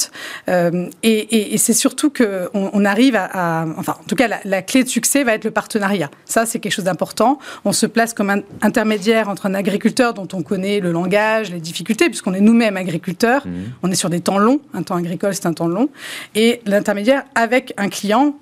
Euh, 0.48 0.88
et, 1.02 1.56
c'est 1.58 1.72
surtout 1.72 2.10
qu'on 2.10 2.48
on 2.52 2.84
arrive 2.84 3.16
à, 3.16 3.66
Enfin, 3.76 3.96
en 4.00 4.04
tout 4.04 4.14
cas, 4.14 4.28
la, 4.44 4.62
clé 4.62 4.84
de 4.84 4.88
succès 4.88 5.24
va 5.24 5.34
être 5.34 5.44
le 5.44 5.50
partenariat. 5.50 6.10
Ça, 6.24 6.46
c'est 6.46 6.58
quelque 6.58 6.72
chose 6.72 6.84
d'important. 6.84 7.38
On 7.64 7.72
se 7.72 7.86
place 7.86 8.14
comme 8.14 8.30
un 8.30 8.42
intermédiaire 8.62 9.28
entre 9.28 9.46
un 9.46 9.54
agriculteur 9.54 10.14
dont 10.14 10.28
on 10.32 10.42
connaît 10.42 10.80
le 10.80 10.92
langage, 10.92 11.50
les 11.50 11.60
difficultés, 11.60 12.06
puisqu'on 12.06 12.34
est 12.34 12.40
nous-mêmes 12.40 12.76
agriculteurs. 12.76 13.46
Mmh. 13.46 13.50
On 13.82 13.90
est 13.90 13.96
sur 13.96 14.10
des 14.10 14.20
temps 14.20 14.38
longs. 14.38 14.60
Un 14.74 14.82
temps 14.82 14.96
agricole, 14.96 15.34
c'est 15.34 15.46
un 15.46 15.52
temps 15.52 15.68
long. 15.68 15.88
Et 16.34 16.60
l'intermédiaire 16.66 17.24
avec 17.34 17.74
un 17.76 17.88
client, 17.88 18.34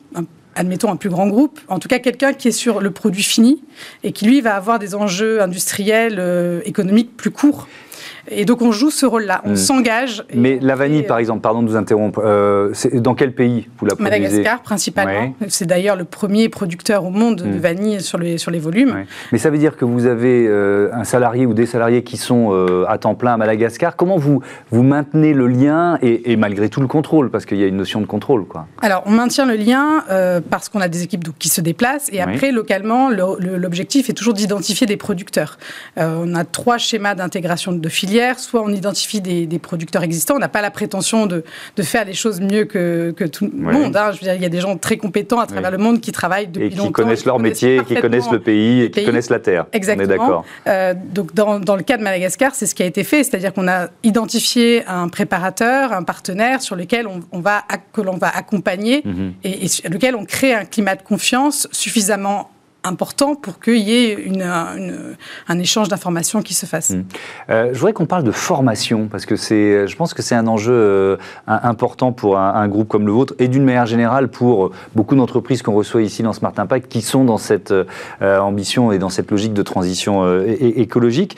admettons 0.55 0.91
un 0.91 0.97
plus 0.97 1.11
grand 1.11 1.29
groupe, 1.29 1.61
en 1.69 1.79
tout 1.79 1.89
cas 1.89 1.99
quelqu'un 1.99 2.33
qui 2.33 2.49
est 2.49 2.53
sur 2.53 2.81
le 2.81 2.91
produit 2.91 3.23
fini 3.23 3.63
et 4.03 4.13
qui 4.13 4.25
lui 4.25 4.41
va 4.41 4.57
avoir 4.57 4.79
des 4.79 4.95
enjeux 4.95 5.43
industriels, 5.43 6.21
économiques 6.65 7.17
plus 7.17 7.31
courts. 7.31 7.69
Et 8.29 8.45
donc 8.45 8.63
on 8.63 8.73
joue 8.73 8.91
ce 8.91 9.07
rôle-là, 9.07 9.43
on 9.45 9.53
hmm. 9.53 9.57
s'engage. 9.57 10.25
Mais 10.35 10.59
la 10.61 10.75
vanille, 10.75 11.05
par 11.05 11.19
exemple, 11.19 11.41
pardon 11.41 11.63
de 11.63 11.69
vous 11.69 11.77
interrompre, 11.77 12.21
euh, 12.25 12.73
dans 12.95 13.15
quel 13.15 13.35
pays 13.35 13.69
vous 13.79 13.87
la 13.87 13.95
produisez? 13.95 14.21
Madagascar, 14.21 14.63
principalement. 14.63 15.35
C'est 15.49 15.67
d'ailleurs 15.67 15.97
le 15.97 16.05
premier 16.05 16.49
producteur 16.49 17.05
au 17.05 17.11
monde 17.11 17.37
de 17.37 17.45
hmm. 17.45 17.59
vanille 17.59 18.01
sur 18.01 18.19
les, 18.19 18.39
sur 18.39 18.51
les 18.51 18.59
volumes. 18.59 19.05
Mais 19.33 19.39
ça 19.39 19.51
veut 19.51 19.59
dire 19.59 19.77
que 19.77 19.85
vous 19.85 20.07
avez 20.07 20.47
euh, 20.49 20.91
un 20.93 21.05
salarié 21.05 21.47
ou 21.47 21.55
des 21.55 21.67
salariés 21.67 22.03
qui 22.03 22.17
sont 22.17 22.49
euh, 22.53 22.85
à 22.89 22.99
temps 22.99 23.15
plein 23.15 23.35
à 23.35 23.37
Madagascar. 23.37 23.97
Comment 23.97 24.17
vous, 24.17 24.41
vous 24.71 24.83
maintenez 24.83 25.33
le 25.33 25.47
lien 25.47 25.99
et, 26.03 26.37
malgré 26.37 26.69
tout 26.69 26.81
le 26.81 26.89
contrôle? 26.89 27.31
Parce 27.31 27.47
qu'il 27.47 27.59
y 27.59 27.65
a 27.65 27.67
une 27.67 27.77
notion 27.77 28.01
de 28.01 28.07
contrôle. 28.07 28.47
Quoi. 28.47 28.67
Alors, 28.83 29.03
on 29.07 29.11
maintient 29.11 29.47
le 29.47 29.55
lien 29.55 30.05
parce 30.51 30.69
qu'on 30.69 30.81
a 30.81 30.89
des 30.89 31.03
équipes 31.03 31.27
qui 31.39 31.49
se 31.49 31.61
déplacent. 31.61 32.09
Et 32.13 32.21
après, 32.21 32.53
localement, 32.53 33.11
l'objectif 33.11 34.11
est 34.11 34.15
toujours 34.15 34.35
d'identifier 34.35 34.87
des 34.87 34.97
producteurs. 34.97 35.59
on 35.97 36.35
a 36.35 36.45
trois 36.45 36.79
schémas 36.79 37.15
d'intégration 37.15 37.73
de 37.73 37.89
filières 37.89 38.16
soit 38.39 38.63
on 38.63 38.69
identifie 38.69 39.21
des, 39.21 39.59
producteurs 39.59 40.03
existants. 40.03 40.35
On 40.37 40.39
n'a 40.39 40.49
pas 40.49 40.63
la 40.63 40.71
prétention 40.71 41.27
de, 41.27 41.43
faire 41.83 42.05
les 42.05 42.15
choses 42.15 42.41
mieux 42.41 42.65
que, 42.65 43.15
tout 43.27 43.51
le 43.53 43.73
monde. 43.73 43.97
Hein. 43.97 44.13
Je 44.13 44.19
veux 44.19 44.25
dire, 44.25 44.35
il 44.35 44.43
y 44.43 44.47
a 44.47 44.51
des 44.51 44.61
gens 44.61 44.77
très 44.77 44.97
compétents 44.97 45.41
à 45.41 45.47
travers 45.47 45.71
le 45.71 45.79
monde 45.79 46.01
qui 46.01 46.13
travaillent 46.13 46.49
depuis 46.49 46.71
longtemps. 46.71 46.85
Et 46.85 46.87
qui 46.87 46.93
connaissent 46.93 47.25
leur 47.25 47.39
métier, 47.39 47.81
qui 47.87 47.95
connaissent 47.95 48.31
le 48.31 48.41
pays 48.41 48.83
et 48.83 48.91
qui 48.91 49.05
connaissent 49.05 49.31
la 49.31 49.39
terre. 49.39 49.67
Exactement. 49.73 50.09
On 50.09 50.15
est 50.15 50.19
d'accord. 50.19 50.45
Euh, 50.67 50.95
donc, 51.13 51.35
dans, 51.35 51.77
le 51.77 51.83
cas 51.83 51.97
de 51.97 52.03
Madagascar, 52.03 52.55
c'est 52.55 52.67
ce 52.67 52.75
qui 52.75 52.83
a 52.83 52.87
été 52.87 53.05
fait. 53.05 53.25
C'est-à-dire 53.25 53.53
qu'on 53.53 53.69
a 53.69 53.89
identifié 54.03 54.85
un 54.87 55.09
préparateur, 55.09 55.93
un 55.93 56.03
partenaire 56.03 56.63
sur 56.63 56.77
lequel 56.77 57.07
on, 57.07 57.41
va, 57.41 57.65
que 57.93 58.01
l'on 58.01 58.17
va 58.17 58.29
accompagner 58.29 59.03
mhm. 59.05 59.35
et, 59.45 59.65
et 59.65 59.69
sur 59.69 59.89
lequel 59.91 60.17
on 60.17 60.25
crée 60.25 60.55
un 60.55 60.65
climat 60.65 60.95
de 60.95 61.03
confiance 61.03 61.69
suffisamment 61.73 62.51
important 62.87 63.35
pour 63.35 63.61
qu'il 63.61 63.77
y 63.77 63.95
ait 63.95 64.29
un 65.49 65.59
échange 65.59 65.89
d'informations 65.89 66.43
qui 66.43 66.55
se 66.55 66.67
fasse. 66.67 66.91
Hmm. 66.91 67.05
Euh, 67.51 67.69
je 67.73 67.79
voudrais 67.79 67.93
qu'on 67.93 68.07
parle 68.07 68.25
de 68.25 68.31
formation, 68.31 69.09
parce 69.09 69.27
que 69.27 69.37
je 69.37 69.97
pense 69.97 70.15
que 70.15 70.23
c'est 70.23 70.35
un 70.35 70.47
enjeu 70.47 70.73
euh, 70.73 71.17
important 71.47 72.13
pour 72.13 72.39
un, 72.39 72.69
groupe 72.69 72.89
comme 72.89 73.07
le 73.07 73.13
vôtre, 73.13 73.35
et 73.39 73.49
d'une 73.49 73.65
manière 73.65 73.87
générale 73.87 74.29
pour 74.29 74.71
beaucoup 74.95 75.15
d'entreprises 75.15 75.63
qu'on 75.63 75.75
reçoit 75.75 76.03
ici 76.03 76.23
dans 76.23 76.33
Smart 76.33 76.53
Impact, 76.57 76.89
qui 76.89 77.03
sont 77.03 77.25
dans 77.25 77.39
cette 77.39 77.73
euh, 77.73 78.39
ambition 78.39 78.93
et 78.93 78.99
dans 78.99 79.09
cette 79.09 79.31
logique 79.31 79.55
de 79.55 79.63
transition 79.63 80.07
écologique. 80.47 81.37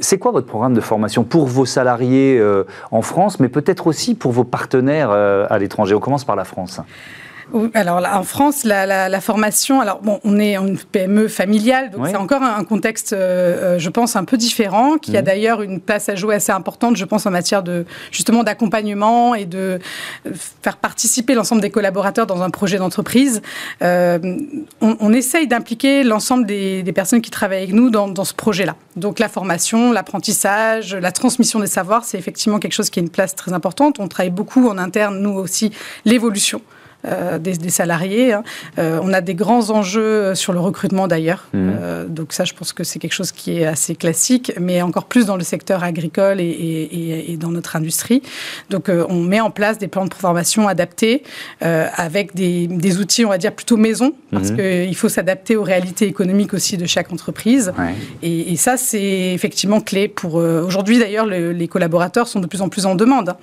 c'est 0.00 0.18
quoi 0.18 0.32
votre 0.32 0.46
programme 0.46 0.74
de 0.74 0.80
formation 0.80 1.24
pour 1.24 1.46
vos 1.46 1.66
salariés 1.66 2.42
en 2.90 3.02
France, 3.02 3.40
mais 3.40 3.48
peut-être 3.48 3.86
aussi 3.86 4.14
pour 4.14 4.32
vos 4.32 4.44
partenaires 4.44 5.10
à 5.10 5.58
l'étranger? 5.58 5.94
On 5.94 6.00
commence 6.00 6.24
par 6.24 6.36
la 6.36 6.44
France 6.44 6.80
alors 7.74 8.00
là, 8.00 8.18
en 8.18 8.22
France, 8.24 8.64
la, 8.64 9.20
formation, 9.20 9.80
alors 9.80 10.00
bon, 10.00 10.20
on 10.24 10.38
est 10.38 10.56
une 10.56 10.78
PME 10.78 11.28
familiale, 11.28 11.90
donc 11.90 12.06
c'est 12.08 12.16
encore 12.16 12.42
un, 12.42 12.64
contexte, 12.64 13.12
euh, 13.12 13.76
euh, 13.76 13.78
je 13.78 13.90
pense, 13.90 14.16
un 14.16 14.24
peu 14.24 14.36
différent, 14.36 14.96
qui 14.96 15.16
a 15.16 15.22
mmh. 15.22 15.24
d'ailleurs 15.24 15.62
une 15.62 15.80
place 15.80 16.08
à 16.08 16.14
jouer 16.14 16.34
assez 16.34 16.52
importante, 16.52 16.96
je 16.96 17.04
pense, 17.04 17.26
en 17.26 17.30
matière 17.30 17.62
de 17.62 17.84
justement 18.10 18.42
d'accompagnement 18.42 19.34
et 19.34 19.44
de 19.44 19.78
euh, 20.26 20.32
faire 20.62 20.76
participer 20.76 21.34
l'ensemble 21.34 21.60
des 21.60 21.70
collaborateurs 21.70 22.26
dans 22.26 22.42
un 22.42 22.50
projet 22.50 22.78
d'entreprise. 22.78 23.42
on, 23.80 25.12
essaye 25.12 25.46
d'impliquer 25.46 26.04
l'ensemble 26.04 26.46
des, 26.46 26.92
personnes 26.94 27.20
qui 27.20 27.30
travaillent 27.30 27.62
avec 27.62 27.74
nous 27.74 27.90
dans, 27.90 28.08
dans 28.08 28.24
ce 28.24 28.34
projet-là. 28.34 28.76
Donc 28.96 29.18
la 29.18 29.28
formation, 29.28 29.92
l'apprentissage, 29.92 30.94
la 30.94 31.12
transmission 31.12 31.60
des 31.60 31.66
savoirs, 31.66 32.04
c'est 32.04 32.18
effectivement 32.18 32.58
quelque 32.58 32.72
chose 32.72 32.90
qui 32.90 32.98
a 32.98 33.02
une 33.02 33.10
place 33.10 33.34
très 33.34 33.52
importante. 33.52 33.98
On 33.98 34.08
travaille 34.08 34.30
beaucoup 34.30 34.68
en 34.68 34.78
interne, 34.78 35.18
nous 35.20 35.32
aussi, 35.32 35.70
l'évolution. 36.04 36.60
Euh, 37.04 37.38
des, 37.38 37.68
salariés. 37.68 38.32
Hein. 38.32 38.44
Euh, 38.78 39.00
on 39.02 39.12
a 39.12 39.20
des 39.20 39.34
grands 39.34 39.70
enjeux 39.70 40.36
sur 40.36 40.52
le 40.52 40.60
recrutement 40.60 41.08
d'ailleurs. 41.08 41.48
Mmh. 41.52 41.58
Euh, 41.58 42.06
donc 42.06 42.32
ça, 42.32 42.44
je 42.44 42.52
pense 42.52 42.72
que 42.72 42.84
c'est 42.84 43.00
quelque 43.00 43.12
chose 43.14 43.32
qui 43.32 43.58
est 43.58 43.66
assez 43.66 43.96
classique, 43.96 44.52
mais 44.60 44.82
encore 44.82 45.06
plus 45.06 45.26
dans 45.26 45.36
le 45.36 45.42
secteur 45.42 45.82
agricole 45.82 46.40
et, 46.40 47.36
dans 47.40 47.50
notre 47.50 47.74
industrie. 47.74 48.22
Donc 48.70 48.88
on 48.88 49.20
met 49.20 49.40
en 49.40 49.50
place 49.50 49.78
des 49.78 49.88
plans 49.88 50.04
de 50.04 50.14
formation 50.14 50.68
adaptés 50.68 51.24
avec 51.60 52.34
des, 52.34 52.98
outils, 52.98 53.24
on 53.24 53.30
va 53.30 53.38
dire, 53.38 53.52
plutôt 53.52 53.76
maison, 53.76 54.12
parce 54.30 54.50
mmh. 54.50 54.56
qu'il 54.56 54.96
faut 54.96 55.08
s'adapter 55.08 55.56
aux 55.56 55.62
réalités 55.62 56.06
économiques 56.06 56.54
aussi 56.54 56.76
de 56.76 56.86
chaque 56.86 57.12
entreprise. 57.12 57.72
Et, 58.22 58.54
ça, 58.56 58.76
c'est 58.76 59.32
effectivement 59.32 59.80
clé 59.80 60.08
pour... 60.08 60.34
Aujourd'hui, 60.34 60.98
d'ailleurs, 60.98 61.26
les 61.26 61.68
collaborateurs 61.68 62.28
sont 62.28 62.40
de 62.40 62.46
plus 62.46 62.60
en 62.60 62.68
plus 62.68 62.86
en 62.86 62.94
demande 62.94 63.30
hein, 63.30 63.36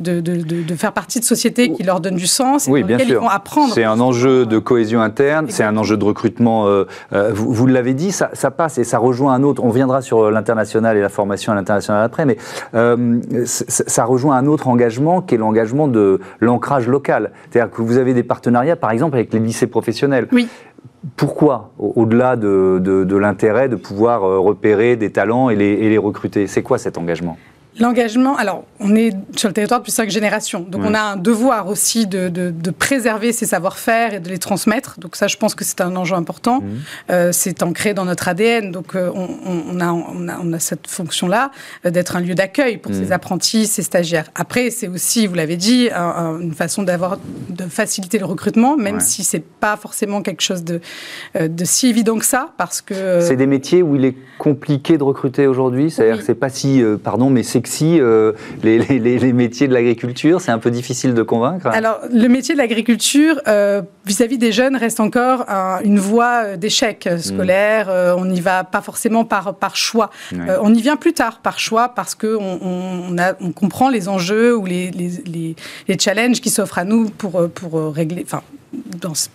de, 0.00 0.74
faire 0.76 0.92
partie 0.92 1.20
de 1.20 1.24
sociétés 1.24 1.72
qui 1.72 1.82
leur 1.82 2.00
donnent 2.00 2.16
du 2.16 2.26
sens. 2.26 2.66
Oui, 2.68 2.82
bien 2.82 2.98
c'est 3.72 3.84
un 3.84 4.00
enjeu 4.00 4.46
de 4.46 4.58
cohésion 4.58 5.00
interne, 5.00 5.46
c'est 5.48 5.64
un 5.64 5.76
enjeu 5.76 5.96
de 5.96 6.04
recrutement. 6.04 6.66
Euh, 6.66 6.84
euh, 7.12 7.30
vous, 7.34 7.66
l'avez 7.66 7.94
dit, 7.94 8.12
ça, 8.12 8.28
passe 8.50 8.78
et 8.78 8.84
ça 8.84 8.98
rejoint 8.98 9.34
un 9.34 9.42
autre. 9.42 9.62
On 9.64 9.70
viendra 9.70 10.02
sur 10.02 10.30
l'international 10.30 10.96
et 10.96 11.00
la 11.00 11.08
formation 11.08 11.52
à 11.52 11.54
l'international 11.54 12.02
après, 12.02 12.24
mais 12.24 12.36
euh, 12.74 13.20
ça 13.44 14.04
rejoint 14.04 14.36
un 14.36 14.46
autre 14.46 14.68
engagement 14.68 15.22
qui 15.22 15.34
est 15.34 15.38
l'engagement 15.38 15.88
de 15.88 16.20
l'ancrage 16.40 16.88
local. 16.88 17.32
C'est-à-dire 17.50 17.70
que 17.72 17.82
vous 17.82 17.98
avez 17.98 18.14
des 18.14 18.22
partenariats, 18.22 18.76
par 18.76 18.90
exemple, 18.90 19.16
avec 19.16 19.32
les 19.32 19.40
lycées 19.40 19.66
professionnels. 19.66 20.28
Oui. 20.32 20.48
Pourquoi, 21.16 21.70
au-delà 21.78 22.36
de, 22.36 23.16
l'intérêt 23.16 23.68
de 23.68 23.76
pouvoir 23.76 24.22
repérer 24.22 24.96
des 24.96 25.12
talents 25.12 25.50
et 25.50 25.56
les 25.56 25.98
recruter? 25.98 26.46
C'est 26.46 26.62
quoi 26.62 26.78
cet 26.78 26.98
engagement? 26.98 27.36
L'engagement, 27.78 28.36
alors 28.36 28.64
on 28.80 28.94
est 28.94 29.12
sur 29.36 29.48
le 29.48 29.52
territoire 29.52 29.80
depuis 29.80 29.92
cinq 29.92 30.10
générations, 30.10 30.60
donc 30.60 30.82
on 30.84 30.94
a 30.94 31.00
un 31.00 31.16
devoir 31.16 31.68
aussi 31.68 32.06
de, 32.06 32.28
de, 32.28 32.70
préserver 32.70 33.32
ces 33.32 33.46
savoir-faire 33.46 34.14
et 34.14 34.20
de 34.20 34.28
les 34.28 34.38
transmettre. 34.38 34.98
Donc 34.98 35.16
ça, 35.16 35.28
je 35.28 35.36
pense 35.36 35.54
que 35.54 35.64
c'est 35.64 35.80
un 35.80 35.94
enjeu 35.96 36.14
important. 36.14 36.60
Mmh. 36.60 36.64
Euh, 37.10 37.30
c'est 37.32 37.62
ancré 37.62 37.94
dans 37.94 38.04
notre 38.04 38.28
ADN, 38.28 38.70
donc 38.70 38.94
euh, 38.94 39.10
on, 39.14 39.28
on, 39.46 39.80
a, 39.80 39.92
on, 39.92 40.28
a, 40.28 40.38
on, 40.42 40.52
a, 40.52 40.58
cette 40.58 40.86
fonction-là 40.86 41.50
euh, 41.84 41.90
d'être 41.90 42.16
un 42.16 42.20
lieu 42.20 42.34
d'accueil 42.34 42.78
pour 42.78 42.92
mmh. 42.92 42.94
ces 42.94 43.12
apprentis, 43.12 43.66
ces 43.66 43.82
stagiaires. 43.82 44.30
Après, 44.34 44.70
c'est 44.70 44.88
aussi, 44.88 45.26
vous 45.26 45.34
l'avez 45.34 45.56
dit, 45.56 45.88
une 45.90 46.54
façon 46.54 46.82
d'avoir 46.82 47.18
de 47.50 47.64
faciliter 47.64 48.18
le 48.18 48.26
recrutement, 48.26 48.76
même 48.76 49.00
si 49.00 49.24
c'est 49.24 49.44
pas 49.44 49.76
forcément 49.76 50.22
quelque 50.22 50.42
chose 50.42 50.64
de, 50.64 50.80
de 51.38 51.64
si 51.64 51.88
évident 51.88 52.18
que 52.18 52.24
ça, 52.24 52.52
parce 52.56 52.80
que 52.80 53.20
c'est 53.20 53.36
des 53.36 53.46
métiers 53.46 53.82
où 53.82 53.96
il 53.96 54.04
est 54.04 54.16
compliqué 54.38 54.98
de 54.98 55.02
recruter 55.02 55.46
aujourd'hui. 55.46 55.90
C'est-à-dire 55.90 56.18
que 56.18 56.24
c'est 56.24 56.34
pas 56.34 56.48
si, 56.48 56.82
pardon, 57.02 57.30
mais 57.30 57.42
c'est 57.42 57.65
si 57.66 58.00
euh, 58.00 58.32
les, 58.62 59.32
métiers 59.32 59.68
de 59.68 59.74
l'agriculture 59.74 60.40
C'est 60.40 60.50
un 60.50 60.58
peu 60.58 60.70
difficile 60.70 61.14
de 61.14 61.22
convaincre 61.22 61.66
Alors, 61.68 62.00
le 62.12 62.28
métier 62.28 62.54
de 62.54 62.58
l'agriculture, 62.58 63.40
euh, 63.48 63.82
vis-à-vis 64.04 64.38
des 64.38 64.52
jeunes, 64.52 64.76
reste 64.76 65.00
encore 65.00 65.44
une 65.84 65.98
voie 65.98 66.42
euh, 66.44 66.56
d'échec 66.56 67.08
scolaire. 67.18 67.88
on 68.18 68.24
n'y 68.24 68.40
va 68.40 68.64
pas 68.64 68.80
forcément 68.80 69.24
par, 69.24 69.54
par 69.54 69.76
choix. 69.76 70.10
on 70.32 70.74
y 70.74 70.80
vient 70.80 70.96
plus 70.96 71.12
tard 71.12 71.40
par 71.42 71.58
choix 71.58 71.88
parce 71.88 72.14
qu'on 72.14 72.58
on, 72.62 73.16
on, 73.40 73.52
comprend 73.52 73.88
les 73.88 74.08
enjeux 74.08 74.56
ou 74.56 74.66
les, 74.66 74.90
les, 74.90 75.56
les 75.88 75.98
challenges 75.98 76.40
qui 76.40 76.50
s'offrent 76.50 76.78
à 76.78 76.84
nous 76.84 77.08
pour, 77.10 77.48
pour 77.50 77.94
régler, 77.94 78.22
enfin, 78.24 78.42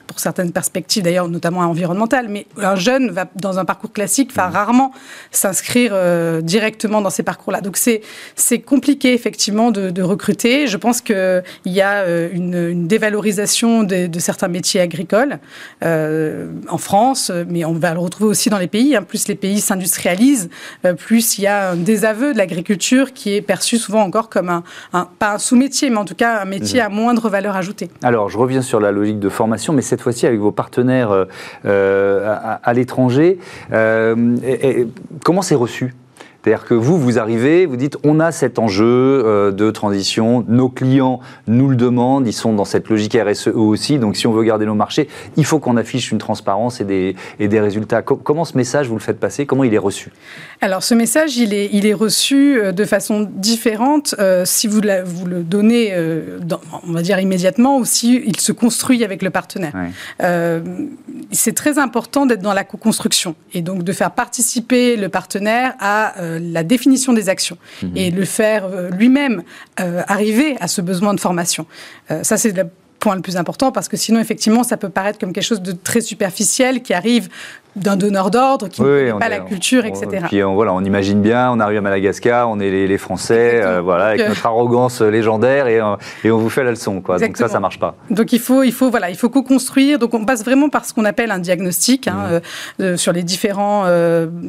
pour 0.08 0.20
certaines 0.20 0.52
perspectives 0.52 1.04
d'ailleurs, 1.04 1.28
notamment 1.28 1.62
environnementales, 1.62 2.28
mais 2.30 2.46
un 2.58 2.76
jeune 2.76 3.12
va 3.12 3.26
dans 3.36 3.60
un 3.60 3.66
parcours 3.66 3.92
classique 3.92 4.34
va 4.34 4.48
mmh. 4.48 4.52
rarement 4.52 4.92
s'inscrire 5.32 5.92
euh, 5.94 6.42
directement 6.42 7.02
dans 7.02 7.10
ces 7.10 7.24
parcours-là. 7.24 7.62
Donc 7.62 7.78
c'est 7.78 8.02
c'est 8.36 8.60
compliqué 8.60 9.14
effectivement 9.14 9.72
de, 9.72 10.02
recruter. 10.02 10.68
Je 10.68 10.78
pense 10.78 11.02
qu'il 11.02 11.44
y 11.66 11.82
a 11.82 12.02
euh, 12.02 12.30
une, 12.32 12.88
dévalorisation 12.88 13.84
de, 13.84 14.10
certains 14.20 14.48
métiers 14.48 14.82
agricoles 14.82 15.40
euh, 15.84 16.52
en 16.70 16.78
France, 16.78 17.32
mais 17.48 17.66
on 17.66 17.74
va 17.74 17.94
le 17.94 18.00
retrouver 18.00 18.30
aussi 18.30 18.50
dans 18.50 18.58
les 18.58 18.68
pays. 18.68 18.96
Hein. 18.96 19.04
Plus 19.04 19.28
les 19.28 19.36
pays 19.36 19.62
s'industrialisent, 19.62 20.50
plus 20.98 21.38
il 21.38 21.44
y 21.44 21.48
a 21.48 21.72
un 21.72 21.76
désaveu 21.76 22.34
de 22.34 22.38
l'agriculture 22.38 23.14
qui 23.14 23.36
est 23.36 23.42
perçu 23.42 23.78
souvent 23.78 24.02
encore 24.02 24.30
comme 24.30 24.50
un, 24.50 24.64
pas 25.20 25.34
un 25.34 25.38
sous-métier, 25.38 25.90
mais 25.90 25.98
en 25.98 26.06
tout 26.06 26.16
cas 26.16 26.42
un 26.42 26.46
métier 26.46 26.82
mmh. 26.82 26.86
à 26.86 26.90
moindre 26.90 27.30
valeur 27.30 27.56
ajoutée. 27.56 27.90
Alors 28.04 28.30
je 28.30 28.38
reviens 28.38 28.62
sur 28.62 28.80
la 28.80 28.92
logique 28.92 29.20
de 29.20 29.30
mais 29.48 29.82
cette 29.82 30.02
fois-ci 30.02 30.28
avec 30.28 30.40
vos 30.40 30.52
partenaires 30.52 31.12
euh, 31.12 31.26
euh, 31.66 32.36
à, 32.64 32.74
l'étranger. 32.74 33.40
Euh, 33.72 34.38
comment 35.24 35.42
c'est 35.42 35.56
reçu? 35.56 35.94
C'est-à-dire 36.44 36.66
que 36.66 36.74
vous, 36.74 36.98
vous 36.98 37.20
arrivez, 37.20 37.68
vous 37.68 37.76
dites, 37.76 37.98
on 38.04 38.20
a 38.20 38.32
cet 38.32 38.58
enjeu 38.58 38.86
euh, 38.86 39.52
de 39.52 39.70
transition, 39.70 40.44
nos 40.48 40.70
clients 40.70 41.20
nous 41.48 41.70
le 41.70 41.76
demandent, 41.76 42.28
ils 42.28 42.34
sont 42.34 42.54
dans 42.54 42.66
cette 42.66 42.90
logique 42.90 43.16
RSE 43.16 43.50
aussi, 43.50 44.00
donc 44.00 44.16
si 44.16 44.26
on 44.26 44.32
veut 44.32 44.44
garder 44.44 44.66
nos 44.66 44.74
marchés, 44.74 45.08
il 45.38 45.46
faut 45.46 45.60
qu'on 45.60 45.78
affiche 45.78 46.12
une 46.12 46.18
transparence 46.18 46.82
et 46.82 46.84
des, 46.84 47.16
et 47.40 47.48
des 47.48 47.60
résultats. 47.60 48.02
comment 48.02 48.44
ce 48.44 48.58
message, 48.58 48.88
vous 48.88 48.96
le 48.96 49.02
faites 49.02 49.20
passer? 49.20 49.46
Comment 49.46 49.64
il 49.64 49.74
est 49.76 49.80
reçu? 49.80 50.12
Alors 50.62 50.82
ce 50.82 50.96
message, 50.96 51.38
il 51.38 51.54
est, 51.54 51.70
il 51.74 51.86
est 51.86 51.94
reçu 51.94 52.60
euh, 52.60 52.72
de 52.72 52.86
façon 52.86 53.30
différente 53.32 54.16
euh, 54.18 54.44
si 54.44 54.68
vous, 54.68 54.82
vous 55.06 55.26
le 55.28 55.44
donnez, 55.44 55.94
on 56.88 56.92
va 56.92 57.02
dire 57.04 57.20
immédiatement, 57.20 57.78
ou 57.78 57.86
si 57.86 58.16
il 58.26 58.40
se 58.40 58.52
construit 58.52 59.04
avec 59.04 59.22
le 59.22 59.30
partenaire. 59.30 59.74
c'est 61.32 61.56
très 61.56 61.78
important 61.78 62.26
d'être 62.26 62.42
dans 62.42 62.54
la 62.54 62.64
co-construction 62.64 63.36
et 63.54 63.62
donc 63.62 63.84
de 63.84 63.94
faire 63.94 64.12
participer 64.12 64.96
le 64.96 65.10
partenaire 65.10 65.76
à 65.80 66.14
euh, 66.32 66.40
la 66.42 66.64
définition 66.64 67.14
des 67.14 67.30
actions 67.30 67.58
mhm. 67.84 67.92
et 67.96 68.12
le 68.12 68.26
faire 68.26 68.66
euh, 68.66 68.90
lui-même 68.90 69.44
euh, 69.80 70.02
arriver 70.08 70.56
à 70.60 70.68
ce 70.68 70.82
besoin 70.82 71.14
de 71.14 71.20
formation. 71.20 71.66
ça, 72.24 72.38
c'est 72.38 72.54
point 73.02 73.16
le 73.16 73.22
plus 73.22 73.36
important 73.36 73.72
parce 73.74 73.90
que 73.90 73.98
sinon, 73.98 74.22
effectivement, 74.22 74.64
ça 74.64 74.78
peut 74.78 74.90
paraître 74.90 75.20
comme 75.20 75.34
quelque 75.34 75.44
chose 75.44 75.62
de 75.62 75.74
très 75.74 76.00
superficiel 76.00 76.82
qui 76.82 76.94
arrive 76.94 77.28
d'un 77.76 77.96
donneur 77.96 78.32
d'ordre 78.32 78.68
qui 78.68 78.82
ne 78.82 79.18
pas 79.18 79.30
la 79.30 79.40
culture, 79.40 79.86
etc. 79.86 80.26
Puis 80.28 80.44
on, 80.44 80.56
voilà, 80.56 80.74
on 80.74 80.84
imagine 80.84 81.22
bien, 81.22 81.50
on 81.52 81.60
arrive 81.60 81.78
à 81.78 81.82
Madagascar, 81.82 82.50
on 82.50 82.60
est 82.60 82.70
les, 82.70 82.98
Français, 82.98 83.62
euh, 83.64 83.82
voilà, 83.82 84.08
avec 84.08 84.28
notre 84.28 84.46
arrogance 84.46 85.02
légendaire 85.02 85.68
et, 85.68 85.80
euh, 85.80 85.96
et, 86.24 86.32
on 86.32 86.38
vous 86.38 86.50
fait 86.50 86.64
la 86.64 86.72
leçon, 86.72 87.00
quoi. 87.02 87.18
Donc 87.18 87.38
ça, 87.38 87.48
ça 87.48 87.60
marche 87.60 87.80
pas. 87.80 87.96
Donc 88.10 88.34
il 88.34 88.40
faut, 88.40 88.64
il 88.64 88.74
faut, 88.74 88.90
voilà, 88.92 89.10
il 89.10 89.16
faut 89.16 89.30
co-construire. 89.30 90.00
Donc 90.00 90.14
on 90.14 90.26
passe 90.26 90.44
vraiment 90.44 90.70
par 90.70 90.86
ce 90.86 90.94
qu'on 90.94 91.06
appelle 91.06 91.32
un 91.32 91.40
diagnostic 91.40 92.08
hein, 92.08 92.42
mmh. 92.80 92.84
euh, 92.84 92.98
sur 92.98 93.14
les 93.14 93.24
différents 93.24 93.86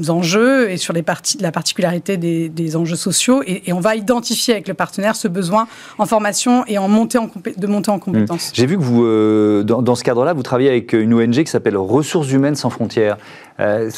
enjeux 0.08 0.70
et 0.70 0.76
sur 0.76 0.92
les 0.92 1.02
parties, 1.02 1.38
la 1.38 1.52
particularité 1.52 2.16
des, 2.16 2.48
des 2.48 2.76
enjeux 2.76 2.96
sociaux 2.96 3.42
et, 3.46 3.68
et, 3.68 3.72
on 3.72 3.80
va 3.80 3.94
identifier 3.94 4.54
avec 4.54 4.68
le 4.68 4.74
partenaire 4.74 5.16
ce 5.16 5.28
besoin 5.28 5.68
en 5.98 6.06
formation 6.06 6.64
et 6.66 6.78
en 6.78 6.88
montée 6.88 7.18
en 7.18 7.30
de 7.56 7.66
monter 7.66 7.90
en 7.90 7.98
compétences. 7.98 8.41
Mmh. 8.41 8.41
J'ai 8.52 8.66
vu 8.66 8.76
que 8.76 8.82
vous, 8.82 9.64
dans, 9.64 9.82
dans 9.82 9.94
ce 9.94 10.04
cadre-là, 10.04 10.32
vous 10.32 10.42
travaillez 10.42 10.68
avec 10.68 10.92
une 10.92 11.14
ONG 11.14 11.42
qui 11.44 11.50
s'appelle 11.50 11.76
Ressources 11.76 12.30
humaines 12.32 12.56
sans 12.56 12.70
frontières. 12.70 13.16
Euh, 13.60 13.90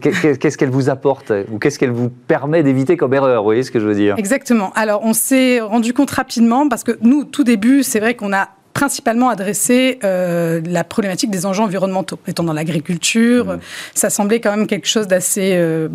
qu'est-ce 0.00 0.58
qu'elle 0.58 0.70
vous 0.70 0.90
apporte 0.90 1.32
ou 1.50 1.58
qu'est-ce 1.58 1.78
qu'elle 1.78 1.90
vous 1.90 2.10
permet 2.10 2.62
d'éviter 2.62 2.96
comme 2.96 3.14
erreur 3.14 3.42
Vous 3.42 3.48
voyez 3.48 3.62
ce 3.62 3.70
que 3.70 3.80
je 3.80 3.86
veux 3.86 3.94
dire? 3.94 4.14
Exactement. 4.18 4.72
Alors, 4.74 5.00
on 5.04 5.12
s'est 5.12 5.60
rendu 5.60 5.92
compte 5.92 6.10
rapidement 6.10 6.68
parce 6.68 6.84
que 6.84 6.98
nous, 7.00 7.24
tout 7.24 7.44
début, 7.44 7.82
c'est 7.82 8.00
vrai 8.00 8.14
qu'on 8.14 8.32
a 8.32 8.48
principalement 8.78 9.28
adressé 9.28 9.98
euh, 10.04 10.60
la 10.64 10.84
problématique 10.84 11.32
des 11.32 11.46
enjeux 11.46 11.64
environnementaux. 11.64 12.16
Étant 12.28 12.44
dans 12.44 12.52
l'agriculture, 12.52 13.46
mmh. 13.46 13.58
ça 13.92 14.08
semblait 14.08 14.38
quand 14.38 14.52
même 14.52 14.68
quelque 14.68 14.86
chose 14.86 15.08
d'assez, 15.08 15.54
euh, 15.56 15.88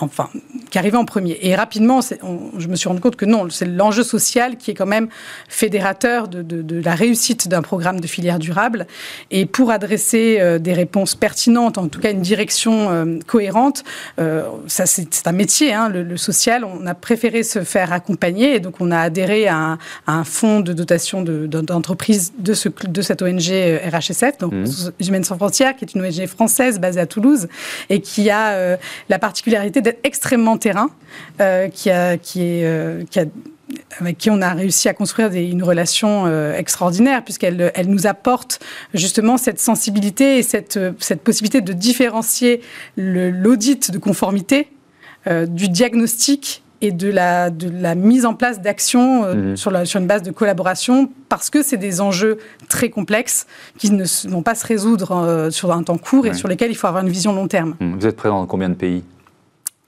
enfin, 0.00 0.28
qui 0.68 0.76
arrivait 0.76 0.98
en 0.98 1.06
premier. 1.06 1.38
Et 1.40 1.54
rapidement, 1.54 2.00
je 2.02 2.68
me 2.68 2.76
suis 2.76 2.90
rendu 2.90 3.00
compte 3.00 3.16
que 3.16 3.24
non, 3.24 3.48
c'est 3.48 3.64
l'enjeu 3.64 4.02
social 4.02 4.58
qui 4.58 4.70
est 4.70 4.74
quand 4.74 4.84
même 4.84 5.08
fédérateur 5.48 6.28
de, 6.28 6.42
de, 6.42 6.82
la 6.82 6.94
réussite 6.94 7.48
d'un 7.48 7.62
programme 7.62 8.00
de 8.00 8.06
filière 8.06 8.38
durable. 8.38 8.86
Et 9.30 9.46
pour 9.46 9.70
adresser 9.70 10.36
euh, 10.38 10.58
des 10.58 10.74
réponses 10.74 11.14
pertinentes, 11.14 11.78
en 11.78 11.88
tout 11.88 12.00
cas 12.00 12.10
une 12.10 12.20
direction 12.20 13.16
cohérente, 13.26 13.82
ça 14.18 14.84
c'est 14.84 15.26
un 15.26 15.32
métier, 15.32 15.72
hein, 15.72 15.88
le, 15.88 16.16
social. 16.18 16.64
On 16.64 16.86
a 16.86 16.94
préféré 16.94 17.42
se 17.42 17.64
faire 17.64 17.94
accompagner, 17.94 18.56
et 18.56 18.60
donc 18.60 18.74
on 18.80 18.90
a 18.90 18.98
adhéré 18.98 19.48
à 19.48 19.56
un, 19.56 19.78
à 20.06 20.12
un 20.12 20.24
fonds 20.24 20.60
de 20.60 20.74
dotation 20.74 21.22
d'entreprises 21.22 22.25
de, 22.25 22.25
ce, 22.54 22.68
de 22.68 23.02
cette 23.02 23.22
ONG 23.22 23.50
euh, 23.50 23.78
RHSF, 23.88 24.38
donc 24.38 24.52
mmh. 24.52 25.22
sans 25.22 25.36
frontières, 25.36 25.76
qui 25.76 25.84
est 25.84 25.94
une 25.94 26.04
ONG 26.04 26.26
française 26.26 26.78
basée 26.78 27.00
à 27.00 27.06
Toulouse 27.06 27.48
et 27.90 28.00
qui 28.00 28.30
a 28.30 28.52
euh, 28.52 28.76
la 29.08 29.18
particularité 29.18 29.80
d'être 29.80 30.00
extrêmement 30.04 30.56
terrain, 30.56 30.90
euh, 31.40 31.68
qui, 31.68 31.90
a, 31.90 32.16
qui, 32.16 32.42
est, 32.42 33.10
qui 33.10 33.20
a 33.20 33.24
avec 33.98 34.16
qui 34.16 34.30
on 34.30 34.40
a 34.42 34.50
réussi 34.50 34.88
à 34.88 34.94
construire 34.94 35.32
une 35.32 35.62
relation 35.62 36.28
extraordinaire, 36.54 37.24
puisqu'elle 37.24 37.72
elle 37.74 37.88
nous 37.88 38.06
apporte 38.06 38.60
justement 38.94 39.36
cette 39.38 39.58
sensibilité 39.58 40.38
et 40.38 40.42
cette, 40.44 40.78
cette 41.00 41.20
possibilité 41.22 41.60
de 41.60 41.72
différencier 41.72 42.60
l'audit 42.96 43.90
de 43.90 43.98
conformité 43.98 44.68
du 45.28 45.68
diagnostic 45.68 46.62
et 46.82 46.92
de 46.92 47.10
la, 47.10 47.50
de 47.50 47.70
la 47.70 47.94
mise 47.94 48.26
en 48.26 48.34
place 48.34 48.60
d'actions 48.60 49.24
euh, 49.24 49.34
mhm. 49.34 49.56
sur, 49.56 49.86
sur 49.86 50.00
une 50.00 50.06
base 50.06 50.22
de 50.22 50.30
collaboration 50.30 51.10
parce 51.28 51.50
que 51.50 51.62
c'est 51.62 51.76
des 51.76 52.00
enjeux 52.00 52.38
très 52.68 52.90
complexes 52.90 53.46
qui 53.78 53.90
ne 53.90 54.04
vont 54.28 54.42
pas 54.42 54.54
se 54.54 54.66
résoudre 54.66 55.12
euh, 55.12 55.50
sur 55.50 55.72
un 55.72 55.82
temps 55.82 55.98
court 55.98 56.26
et 56.26 56.34
sur 56.34 56.48
lesquels 56.48 56.70
il 56.70 56.76
faut 56.76 56.86
avoir 56.86 57.02
une 57.02 57.10
vision 57.10 57.32
long 57.32 57.48
terme. 57.48 57.74
Vous 57.80 58.06
êtes 58.06 58.16
présent 58.16 58.40
dans 58.40 58.46
combien 58.46 58.68
de 58.68 58.74
pays? 58.74 59.02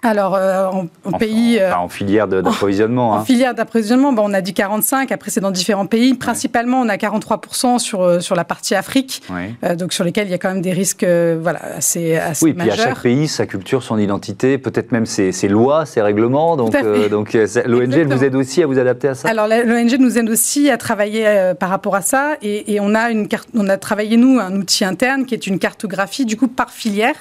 Alors, 0.01 0.37
euh, 0.37 0.69
en, 1.05 1.13
pays. 1.19 1.61
En, 1.61 1.85
en 1.85 1.89
filière 1.89 2.29
d'approvisionnement. 2.29 3.11
En, 3.11 3.15
hein. 3.17 3.25
filière 3.25 3.53
d'approvisionnement, 3.53 4.15
on 4.17 4.33
a 4.33 4.41
dit 4.41 4.55
45, 4.55 5.11
après 5.11 5.33
c'est 5.33 5.41
dans 5.41 5.51
différents 5.51 5.87
pays. 5.87 6.15
Principalement, 6.15 6.81
on 6.81 6.89
a 6.89 6.97
43% 6.97 7.81
sur, 7.81 8.03
euh, 8.03 8.21
sur 8.21 8.37
la 8.37 8.45
partie 8.45 8.77
Afrique, 8.77 9.23
euh, 9.65 9.75
donc 9.75 9.93
sur 9.93 10.05
lesquels 10.05 10.29
il 10.29 10.31
y 10.31 10.35
a 10.35 10.39
quand 10.39 10.51
même 10.53 10.63
des 10.63 10.73
risques 10.73 11.05
voilà, 11.05 11.59
assez, 11.77 12.15
assez 12.15 12.45
oui, 12.45 12.53
puis 12.53 12.71
à 12.71 12.77
chaque 12.77 13.03
pays, 13.03 13.27
sa 13.27 13.47
culture, 13.47 13.83
son 13.83 13.99
identité, 13.99 14.57
peut-être 14.57 14.93
même 14.93 15.05
ses, 15.05 15.33
ses, 15.33 15.49
lois, 15.49 15.85
ses 15.85 16.01
règlements. 16.01 16.57
Donc, 16.57 16.77
donc 17.11 17.33
l'ONG 17.67 18.07
vous 18.07 18.25
aide 18.25 18.37
aussi 18.37 18.63
à 18.63 18.69
vous 18.69 18.79
adapter 18.79 19.09
à 19.09 19.15
ça? 19.17 19.29
Alors, 19.29 19.49
l'ONG 19.49 19.97
nous 19.99 20.17
aide 20.17 20.31
aussi 20.31 20.71
à 20.71 20.77
travailler 20.77 21.53
par 21.59 21.71
rapport 21.71 21.97
à 21.97 22.03
ça. 22.03 22.37
Et, 22.41 22.73
et, 22.73 22.79
on, 22.79 22.95
a 22.95 23.11
une 23.11 23.27
carte, 23.27 23.49
on 23.53 23.69
a 23.69 23.77
travaillé, 23.77 24.17
nous, 24.17 24.39
un 24.39 24.55
outil 24.55 24.85
interne 24.85 25.27
qui 25.27 25.35
est 25.35 25.49
une 25.49 25.59
cartographie, 25.59 26.25
du 26.25 26.37
coup, 26.37 26.47
par 26.47 26.71
filière. 26.71 27.17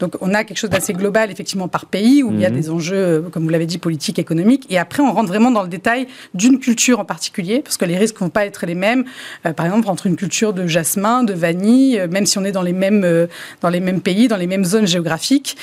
Donc, 0.00 0.14
on 0.22 0.32
a 0.32 0.44
quelque 0.44 0.58
chose 0.58 0.70
d'assez 0.70 0.94
global, 0.94 1.30
effectivement, 1.30 1.68
par 1.68 1.84
pays 1.84 2.13
où 2.22 2.32
il 2.32 2.40
y 2.40 2.46
a 2.46 2.50
mhm. 2.50 2.56
des 2.56 2.70
enjeux, 2.70 2.96
euh, 2.96 3.22
comme 3.22 3.44
vous 3.44 3.48
l'avez 3.48 3.66
dit, 3.66 3.78
politiques, 3.78 4.18
économiques. 4.18 4.66
Et 4.70 4.78
après, 4.78 5.02
on 5.02 5.12
rentre 5.12 5.28
vraiment 5.28 5.50
dans 5.50 5.62
le 5.62 5.68
détail 5.68 6.06
d'une 6.34 6.58
culture 6.58 7.00
en 7.00 7.04
particulier, 7.04 7.60
parce 7.62 7.76
que 7.76 7.84
les 7.84 7.96
risques 7.96 8.16
ne 8.16 8.26
vont 8.26 8.30
pas 8.30 8.46
être 8.46 8.66
les 8.66 8.74
mêmes. 8.74 9.04
Euh, 9.46 9.52
par 9.52 9.66
exemple, 9.66 9.88
entre 9.88 10.06
une 10.06 10.16
culture 10.16 10.52
de 10.52 10.66
jasmin, 10.66 11.24
de 11.24 11.32
vanille, 11.32 11.98
euh, 11.98 12.08
même 12.08 12.26
si 12.26 12.38
on 12.38 12.44
est 12.44 12.52
dans 12.52 12.62
les 12.62 12.72
mêmes, 12.72 13.28
dans 13.60 13.68
les 13.68 13.80
mêmes 13.80 14.00
pays, 14.00 14.28
dans 14.28 14.36
les 14.36 14.46
mêmes 14.46 14.64
zones 14.64 14.86
géographiques, 14.86 15.56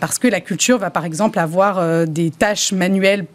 parce 0.00 0.18
que 0.18 0.28
la 0.28 0.40
culture 0.40 0.78
va 0.78 0.90
par 0.90 1.04
exemple 1.04 1.38
avoir 1.38 2.06
des 2.06 2.30
tâches 2.30 2.72
manuelles 2.72 3.26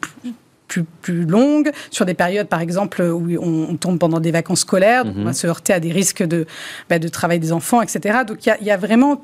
plus, 0.74 0.84
plus, 1.02 1.26
longues, 1.26 1.72
sur 1.92 2.06
des 2.06 2.14
périodes, 2.14 2.48
par 2.48 2.62
exemple, 2.62 3.02
où 3.02 3.28
on, 3.42 3.76
tombe 3.76 4.00
pendant 4.00 4.20
des 4.20 4.32
vacances 4.32 4.62
scolaires, 4.62 5.06
donc 5.06 5.16
on 5.18 5.24
va 5.24 5.30
mhm. 5.30 5.34
se 5.34 5.48
heurter 5.48 5.74
à 5.74 5.80
des 5.80 5.92
risques 5.92 6.24
de, 6.24 6.46
bah, 6.90 7.00
de 7.00 7.08
travail 7.08 7.40
des 7.40 7.52
enfants, 7.52 7.82
etc. 7.82 8.20
Donc 8.28 8.46
il 8.46 8.56
y, 8.62 8.66
y, 8.66 8.72
a 8.72 8.78
vraiment 8.78 9.22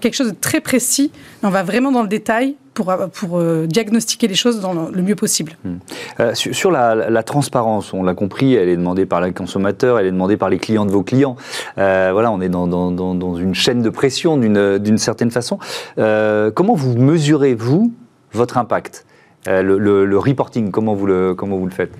quelque 0.00 0.14
chose 0.14 0.28
de 0.28 0.36
très 0.36 0.60
précis. 0.60 1.12
On 1.42 1.50
va 1.50 1.62
vraiment 1.62 1.92
dans 1.92 2.02
le 2.02 2.08
détail 2.08 2.56
pour, 2.76 2.94
pour 3.12 3.38
euh, 3.38 3.66
diagnostiquer 3.66 4.28
les 4.28 4.34
choses 4.34 4.60
dans 4.60 4.90
le 4.90 5.02
mieux 5.02 5.16
possible. 5.16 5.56
Hmm. 5.64 5.76
Euh, 6.20 6.34
sur, 6.34 6.70
la, 6.70 7.22
transparence, 7.24 7.92
on 7.92 8.04
l'a 8.04 8.14
compris, 8.14 8.54
elle 8.54 8.68
est 8.68 8.76
demandée 8.76 9.06
par 9.06 9.20
les 9.20 9.32
consommateurs, 9.32 9.98
elle 9.98 10.06
est 10.06 10.12
demandée 10.12 10.36
par 10.36 10.50
les 10.50 10.58
clients 10.58 10.84
de 10.84 10.92
vos 10.92 11.02
clients. 11.02 11.36
Euh, 11.78 12.10
voilà, 12.12 12.30
on 12.30 12.40
est 12.40 12.48
dans, 12.48 12.68
dans, 12.68 12.92
dans, 12.92 13.36
une 13.36 13.54
chaîne 13.54 13.82
de 13.82 13.90
pression 13.90 14.36
d'une 14.36 14.98
certaine 14.98 15.30
façon. 15.30 15.58
comment 15.96 16.74
vous 16.74 16.96
mesurez, 16.96 17.54
vous, 17.54 17.92
votre 18.32 18.58
impact? 18.58 19.05
Le, 19.46 20.04
le, 20.04 20.18
reporting, 20.18 20.70
comment 20.70 20.94
vous 20.94 21.06
le, 21.06 21.34
comment 21.34 21.56
vous 21.56 21.66
le 21.66 21.72
faites? 21.72 21.92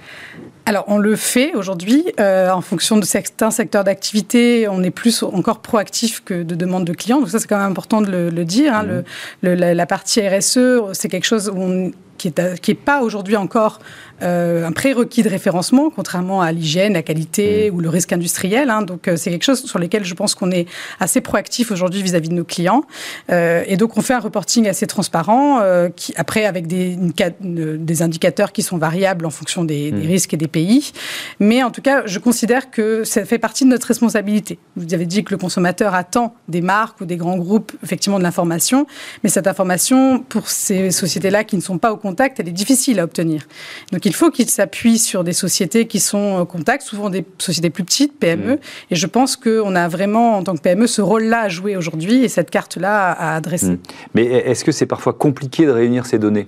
Alors, 0.68 0.84
on 0.88 0.98
le 0.98 1.14
fait 1.14 1.54
aujourd'hui. 1.54 2.04
Euh, 2.18 2.50
en 2.50 2.60
fonction 2.60 2.96
de 2.96 3.04
certains 3.04 3.52
secteurs 3.52 3.84
d'activité, 3.84 4.66
on 4.68 4.82
est 4.82 4.90
plus 4.90 5.22
encore 5.22 5.60
proactif 5.60 6.24
que 6.24 6.42
de 6.42 6.54
demande 6.56 6.84
de 6.84 6.92
clients. 6.92 7.20
Donc 7.20 7.30
ça, 7.30 7.38
c'est 7.38 7.46
quand 7.46 7.58
même 7.58 7.70
important 7.70 8.00
de 8.00 8.10
le, 8.10 8.44
dire. 8.44 8.74
Hein. 8.74 8.82
Mmh. 8.82 9.02
Le, 9.42 9.54
la, 9.54 9.86
partie 9.86 10.26
RSE, 10.26 10.58
c'est 10.92 11.08
quelque 11.08 11.24
chose 11.24 11.48
où 11.48 11.60
on 11.60 11.92
qui 12.18 12.32
n'est 12.36 12.58
qui 12.58 12.70
est 12.72 12.74
pas 12.74 13.02
aujourd'hui 13.02 13.36
encore 13.36 13.78
euh, 14.22 14.66
un 14.66 14.72
prérequis 14.72 15.22
de 15.22 15.28
référencement, 15.28 15.90
contrairement 15.90 16.40
à 16.40 16.50
l'hygiène, 16.52 16.94
la 16.94 17.02
qualité 17.02 17.70
mmh. 17.70 17.74
ou 17.74 17.80
le 17.80 17.88
risque 17.88 18.12
industriel. 18.12 18.70
Hein. 18.70 18.82
Donc, 18.82 19.08
euh, 19.08 19.16
c'est 19.16 19.30
quelque 19.30 19.44
chose 19.44 19.64
sur 19.64 19.78
lequel 19.78 20.04
je 20.04 20.14
pense 20.14 20.34
qu'on 20.34 20.50
est 20.50 20.66
assez 21.00 21.20
proactif 21.20 21.70
aujourd'hui 21.70 22.02
vis-à-vis 22.02 22.30
de 22.30 22.34
nos 22.34 22.44
clients. 22.44 22.84
Euh, 23.30 23.62
et 23.66 23.76
donc, 23.76 23.96
on 23.96 24.00
fait 24.00 24.14
un 24.14 24.20
reporting 24.20 24.68
assez 24.68 24.86
transparent, 24.86 25.60
qui, 25.96 26.14
après, 26.16 26.44
avec 26.44 26.66
des, 26.66 26.96
des 27.40 28.02
indicateurs 28.02 28.52
qui 28.52 28.62
sont 28.62 28.78
variables 28.78 29.26
en 29.26 29.30
fonction 29.30 29.64
des, 29.64 29.90
des, 29.90 30.04
mmh. 30.04 30.06
risques 30.06 30.34
et 30.34 30.36
des 30.36 30.48
pays. 30.48 30.92
Mais 31.40 31.62
en 31.62 31.70
tout 31.70 31.82
cas, 31.82 32.02
je 32.06 32.18
considère 32.18 32.70
que 32.70 33.04
ça 33.04 33.24
fait 33.24 33.38
partie 33.38 33.64
de 33.64 33.70
notre 33.70 33.86
responsabilité. 33.86 34.58
Vous 34.76 34.94
avez 34.94 35.06
dit 35.06 35.24
que 35.24 35.32
le 35.32 35.38
consommateur 35.38 35.94
attend 35.94 36.34
des 36.48 36.60
marques 36.60 37.00
ou 37.00 37.04
des 37.04 37.16
grands 37.16 37.36
groupes, 37.36 37.72
effectivement, 37.82 38.18
de 38.18 38.22
l'information. 38.22 38.86
Mais 39.22 39.30
cette 39.30 39.46
information, 39.46 40.20
pour 40.20 40.48
ces 40.48 40.90
sociétés-là 40.90 41.44
qui 41.44 41.56
ne 41.56 41.62
sont 41.62 41.78
pas 41.78 41.92
au 41.92 41.96
contact, 41.96 42.40
elle 42.40 42.48
est 42.48 42.52
difficile 42.52 43.00
à 43.00 43.04
obtenir. 43.04 43.46
Donc, 43.92 44.05
il 44.06 44.14
faut 44.14 44.30
qu'il 44.30 44.48
s'appuie 44.48 44.98
sur 44.98 45.24
des 45.24 45.32
sociétés 45.32 45.86
qui 45.88 45.98
sont 45.98 46.36
en 46.38 46.46
contact, 46.46 46.84
souvent 46.84 47.10
des 47.10 47.24
sociétés 47.38 47.70
plus 47.70 47.82
petites, 47.82 48.16
PME. 48.16 48.54
Mmh. 48.54 48.58
Et 48.92 48.96
je 48.96 49.06
pense 49.06 49.34
qu'on 49.34 49.74
a 49.74 49.88
vraiment, 49.88 50.36
en 50.36 50.44
tant 50.44 50.54
que 50.54 50.60
PME, 50.60 50.86
ce 50.86 51.02
rôle-là 51.02 51.40
à 51.40 51.48
jouer 51.48 51.76
aujourd'hui 51.76 52.22
et 52.22 52.28
cette 52.28 52.50
carte-là 52.50 53.10
à 53.10 53.34
adresser. 53.34 53.72
Mmh. 53.72 53.78
Mais 54.14 54.24
est-ce 54.24 54.64
que 54.64 54.70
c'est 54.70 54.86
parfois 54.86 55.12
compliqué 55.12 55.66
de 55.66 55.72
réunir 55.72 56.06
ces 56.06 56.20
données? 56.20 56.46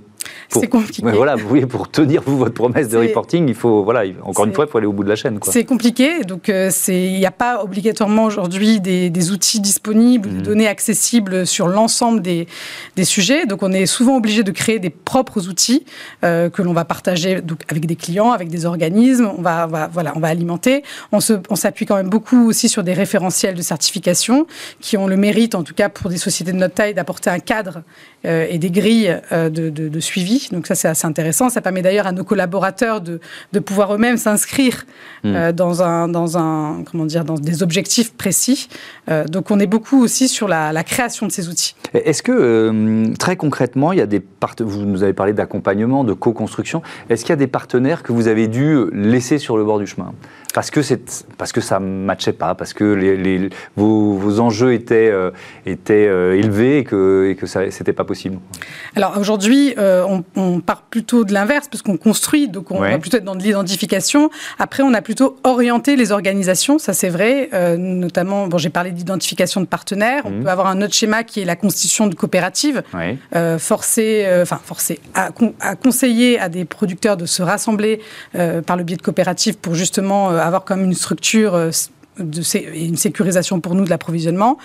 C'est 0.49 0.69
compliqué. 0.69 1.03
voilà, 1.03 1.37
vous 1.37 1.49
voyez, 1.49 1.67
pour 1.67 1.91
tenir 1.91 2.23
vous, 2.25 2.39
votre 2.39 2.55
promesse 2.55 2.89
de 2.89 2.99
reporting, 2.99 3.49
il 3.49 3.55
faut, 3.55 3.83
voilà, 3.85 4.03
encore 4.23 4.47
une 4.47 4.55
fois, 4.55 4.67
il 4.67 4.71
faut 4.71 4.79
aller 4.79 4.87
au 4.87 4.93
bout 4.93 5.05
de 5.05 5.09
la 5.09 5.17
chaîne. 5.17 5.39
C'est 5.43 5.65
compliqué, 5.65 6.25
donc 6.25 6.49
euh, 6.49 6.71
il 6.89 7.19
n'y 7.19 7.27
a 7.27 7.31
pas 7.31 7.63
obligatoirement 7.63 8.25
aujourd'hui 8.25 8.81
des, 8.81 9.31
outils 9.31 9.61
disponibles, 9.61 10.29
des 10.29 10.39
mmh. 10.39 10.43
données 10.43 10.69
accessibles 10.69 11.47
sur 11.47 11.69
l'ensemble 11.69 12.23
des, 12.23 12.47
des, 12.97 13.05
sujets. 13.05 13.47
Donc 13.47 13.63
on 13.63 13.73
est 13.73 13.87
souvent 13.87 14.17
obligé 14.17 14.43
de 14.43 14.51
créer 14.51 14.79
des 14.79 14.91
propres 14.91 15.49
outils 15.49 15.85
euh, 16.25 16.49
que 16.51 16.63
l'on 16.63 16.73
va 16.73 16.85
partager 16.85 17.41
donc, 17.41 17.61
avec 17.69 17.87
des 17.87 17.97
clients, 17.97 18.31
avec 18.31 18.49
des 18.49 18.65
organismes. 18.65 19.31
On 19.37 19.43
va, 19.43 19.67
voilà, 19.67 20.13
on 20.17 20.21
va 20.21 20.29
alimenter. 20.29 20.83
On 21.13 21.21
s'appuie 21.21 21.87
quand 21.87 21.97
même 21.97 22.09
beaucoup 22.09 22.49
aussi 22.49 22.69
sur 22.69 22.83
des 22.83 22.95
référentiels 22.95 23.55
de 23.55 23.63
certification 23.63 24.47
qui 24.81 24.97
ont 24.97 25.07
le 25.07 25.17
mérite, 25.17 25.55
en 25.55 25.63
tout 25.63 25.75
cas 25.75 25.89
pour 25.89 26.11
des 26.11 26.19
sociétés 26.19 26.53
de 26.53 26.59
notre 26.59 26.75
taille, 26.75 26.95
d'apporter 26.95 27.31
un 27.31 27.41
cadre 27.41 27.83
euh, 28.25 28.47
et 28.49 28.59
des 28.59 28.71
grilles 28.71 29.21
de, 29.33 29.49
de, 29.49 29.89
de 29.89 30.01
suivi. 30.01 30.28
Donc 30.53 30.67
ça, 30.67 30.75
c'est 30.75 30.89
assez 30.89 31.07
intéressant. 31.07 31.49
Ça 31.49 31.61
permet 31.61 31.83
d'ailleurs 31.83 32.07
à 32.07 32.13
nos 32.13 32.25
collaborateurs 32.25 33.01
de, 33.01 33.21
de 33.53 33.59
pouvoir 33.59 33.95
eux-mêmes 33.95 34.17
s'inscrire 34.17 34.85
hmm. 35.25 35.35
euh, 35.35 35.53
dans, 35.53 35.83
un, 35.83 36.09
dans, 36.09 36.39
un, 36.39 36.83
comment 36.91 37.07
dire, 37.07 37.25
dans 37.25 37.35
des 37.35 37.63
objectifs 37.63 38.13
précis. 38.13 38.69
Euh, 39.11 39.25
donc 39.25 39.51
on 39.51 39.59
est 39.59 39.67
beaucoup 39.67 40.03
aussi 40.03 40.29
sur 40.29 40.49
la, 40.49 40.73
création 40.85 41.27
de 41.27 41.33
ces 41.33 41.49
outils. 41.49 41.75
Est-ce 41.93 42.23
que, 42.23 42.33
euh, 42.33 43.13
très 43.19 43.37
concrètement, 43.37 43.93
il 43.93 43.99
y 43.99 44.03
a 44.03 44.07
des 44.07 44.23
vous 44.61 44.85
nous 44.85 45.03
avez 45.03 45.13
parlé 45.13 45.33
d'accompagnement, 45.33 46.05
de 46.05 46.13
co-construction, 46.13 46.83
est-ce 47.11 47.25
qu'il 47.25 47.31
y 47.31 47.33
a 47.33 47.37
des 47.37 47.47
partenaires 47.47 48.03
que 48.03 48.13
vous 48.13 48.29
avez 48.29 48.49
dû 48.49 48.85
laisser 48.93 49.39
sur 49.39 49.57
le 49.57 49.65
bord 49.65 49.79
du 49.79 49.87
chemin? 49.87 50.13
Parce 50.59 50.73
que, 50.73 50.81
parce 51.37 51.53
que 51.53 51.61
ça 51.61 51.79
ne 51.79 51.87
matchait 51.87 52.33
pas, 52.33 52.57
parce 52.57 52.73
que 52.73 52.83
les, 52.83 53.49
vos, 53.77 54.41
enjeux 54.41 54.75
étaient, 54.75 55.09
euh, 55.09 55.31
étaient 55.67 56.09
euh, 56.09 56.37
élevés 56.37 56.79
et 56.79 56.85
que, 56.85 57.29
et 57.31 57.37
que 57.37 57.47
ça 57.47 57.67
n'était 57.67 57.93
pas 57.93 58.03
possible. 58.03 58.41
Alors 58.97 59.19
aujourd'hui, 59.19 59.75
euh, 59.79 60.05
on, 60.35 60.59
part 60.59 60.83
plutôt 60.83 61.23
de 61.23 61.33
l'inverse, 61.33 61.69
parce 61.71 61.83
qu'on 61.83 61.97
construit, 61.97 62.49
donc 62.49 62.73
on 62.73 62.81
va 62.81 62.99
plutôt 62.99 63.19
être 63.19 63.25
dans 63.25 63.37
de 63.37 63.43
l'identification. 63.45 64.31
Après, 64.59 64.83
on 64.83 64.93
a 64.95 65.01
plutôt 65.01 65.37
orienté 65.45 65.95
les 65.95 66.11
organisations, 66.11 66.81
ça 66.81 66.93
c'est 66.93 67.09
vrai, 67.09 67.51
notamment, 67.79 68.49
bon, 68.49 68.59
j'ai 68.59 68.71
parlé 68.71 68.91
d'identification 68.91 69.61
de 69.61 69.67
partenaires, 69.67 70.23
on 70.25 70.31
mmh. 70.31 70.43
peut 70.43 70.51
avoir 70.51 70.67
un 70.67 70.83
autre 70.83 70.95
schéma 70.95 71.23
qui 71.23 71.41
est 71.41 71.45
la 71.45 71.55
constitution 71.55 72.09
de 72.09 72.17
coopératives, 72.17 72.83
forcer, 73.59 74.27
enfin 74.43 74.59
forcer 74.65 74.99
à, 75.15 75.29
à, 75.61 75.77
conseiller 75.77 76.41
à 76.41 76.49
des 76.49 76.65
producteurs 76.65 77.17
de 77.17 77.27
se 77.27 77.45
rassembler 77.45 78.01
par 78.67 78.77
le 78.77 78.83
biais 78.83 78.97
de 78.97 79.03
coopératives 79.03 79.57
pour 79.57 79.77
justement 79.77 80.33
avoir 80.49 80.65
comme 80.65 80.83
une 80.83 80.95
structure 80.95 81.55
euh, 81.55 81.71
de 82.19 82.43
une 82.75 82.97
sécurisation 82.97 83.61
pour 83.61 83.75
nous 83.75 83.85
de 83.85 83.91
l'approvisionnement. 83.91 84.59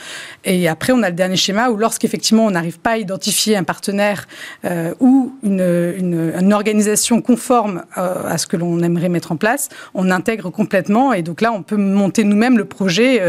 Et 0.44 0.68
après, 0.68 0.94
on 0.94 1.04
a 1.04 1.10
le 1.10 1.16
dernier 1.16 1.36
schéma 1.36 1.70
où 1.70 1.78
lorsqu'effectivement 1.78 2.46
on 2.46 2.52
n'arrive 2.52 2.80
pas 2.80 2.92
à 2.92 2.98
identifier 2.98 3.56
un 3.56 3.64
partenaire 3.64 4.28
euh, 4.66 4.94
ou 5.00 5.36
une, 5.44 6.54
organisation 6.54 7.22
conforme 7.22 7.84
euh, 7.98 8.28
à 8.28 8.38
ce 8.38 8.48
que 8.48 8.58
l'on 8.58 8.80
aimerait 8.82 9.10
mettre 9.10 9.32
en 9.32 9.38
place, 9.38 9.70
on 9.94 10.12
intègre 10.12 10.50
complètement. 10.50 11.14
Et 11.14 11.22
donc 11.22 11.42
là, 11.42 11.52
on 11.52 11.64
peut 11.64 11.78
monter 11.78 12.24
nous-mêmes 12.24 12.58
le 12.58 12.66
projet. 12.66 13.22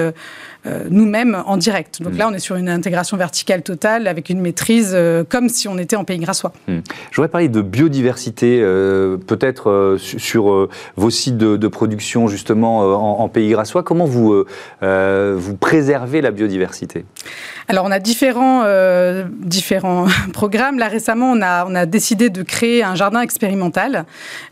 Nous-mêmes 0.91 1.43
en 1.47 1.57
direct. 1.57 2.03
Donc 2.03 2.15
mm. 2.15 2.19
là, 2.19 2.29
on 2.29 2.35
est 2.35 2.39
sur 2.39 2.57
une 2.57 2.69
intégration 2.69 3.17
verticale 3.17 3.63
totale 3.63 4.07
avec 4.07 4.31
une 4.31 4.41
maîtrise 4.41 4.93
euh, 4.95 5.25
comme 5.29 5.49
si 5.49 5.69
on 5.69 5.79
était 5.79 5.97
en 5.97 6.05
pays 6.05 6.19
grassois. 6.19 6.53
Mm. 6.69 6.79
Je 7.11 7.17
voudrais 7.17 7.29
parler 7.29 7.49
de 7.49 7.63
biodiversité, 7.63 8.61
euh, 8.63 9.17
peut-être 9.17 9.97
sur 9.99 10.69
vos 10.97 11.11
sites 11.11 11.37
de, 11.37 11.69
production 11.69 12.29
justement 12.29 13.21
en, 13.21 13.29
pays 13.29 13.51
grassois. 13.51 13.83
Comment 13.83 14.05
vous, 14.05 14.45
vous 14.83 15.57
préservez 15.57 16.21
la 16.21 16.31
biodiversité? 16.31 17.05
Alors, 17.69 17.85
on 17.87 17.91
a 17.91 17.99
différents, 17.99 18.65
différents 19.41 20.07
programmes. 20.33 20.79
Là, 20.79 20.89
récemment, 20.89 21.33
on 21.33 21.41
a, 21.43 21.67
on 21.67 21.75
a 21.75 21.87
décidé 21.87 22.31
de 22.31 22.43
créer 22.43 22.85
un 22.85 22.95
jardin 22.95 23.21
expérimental, 23.23 24.05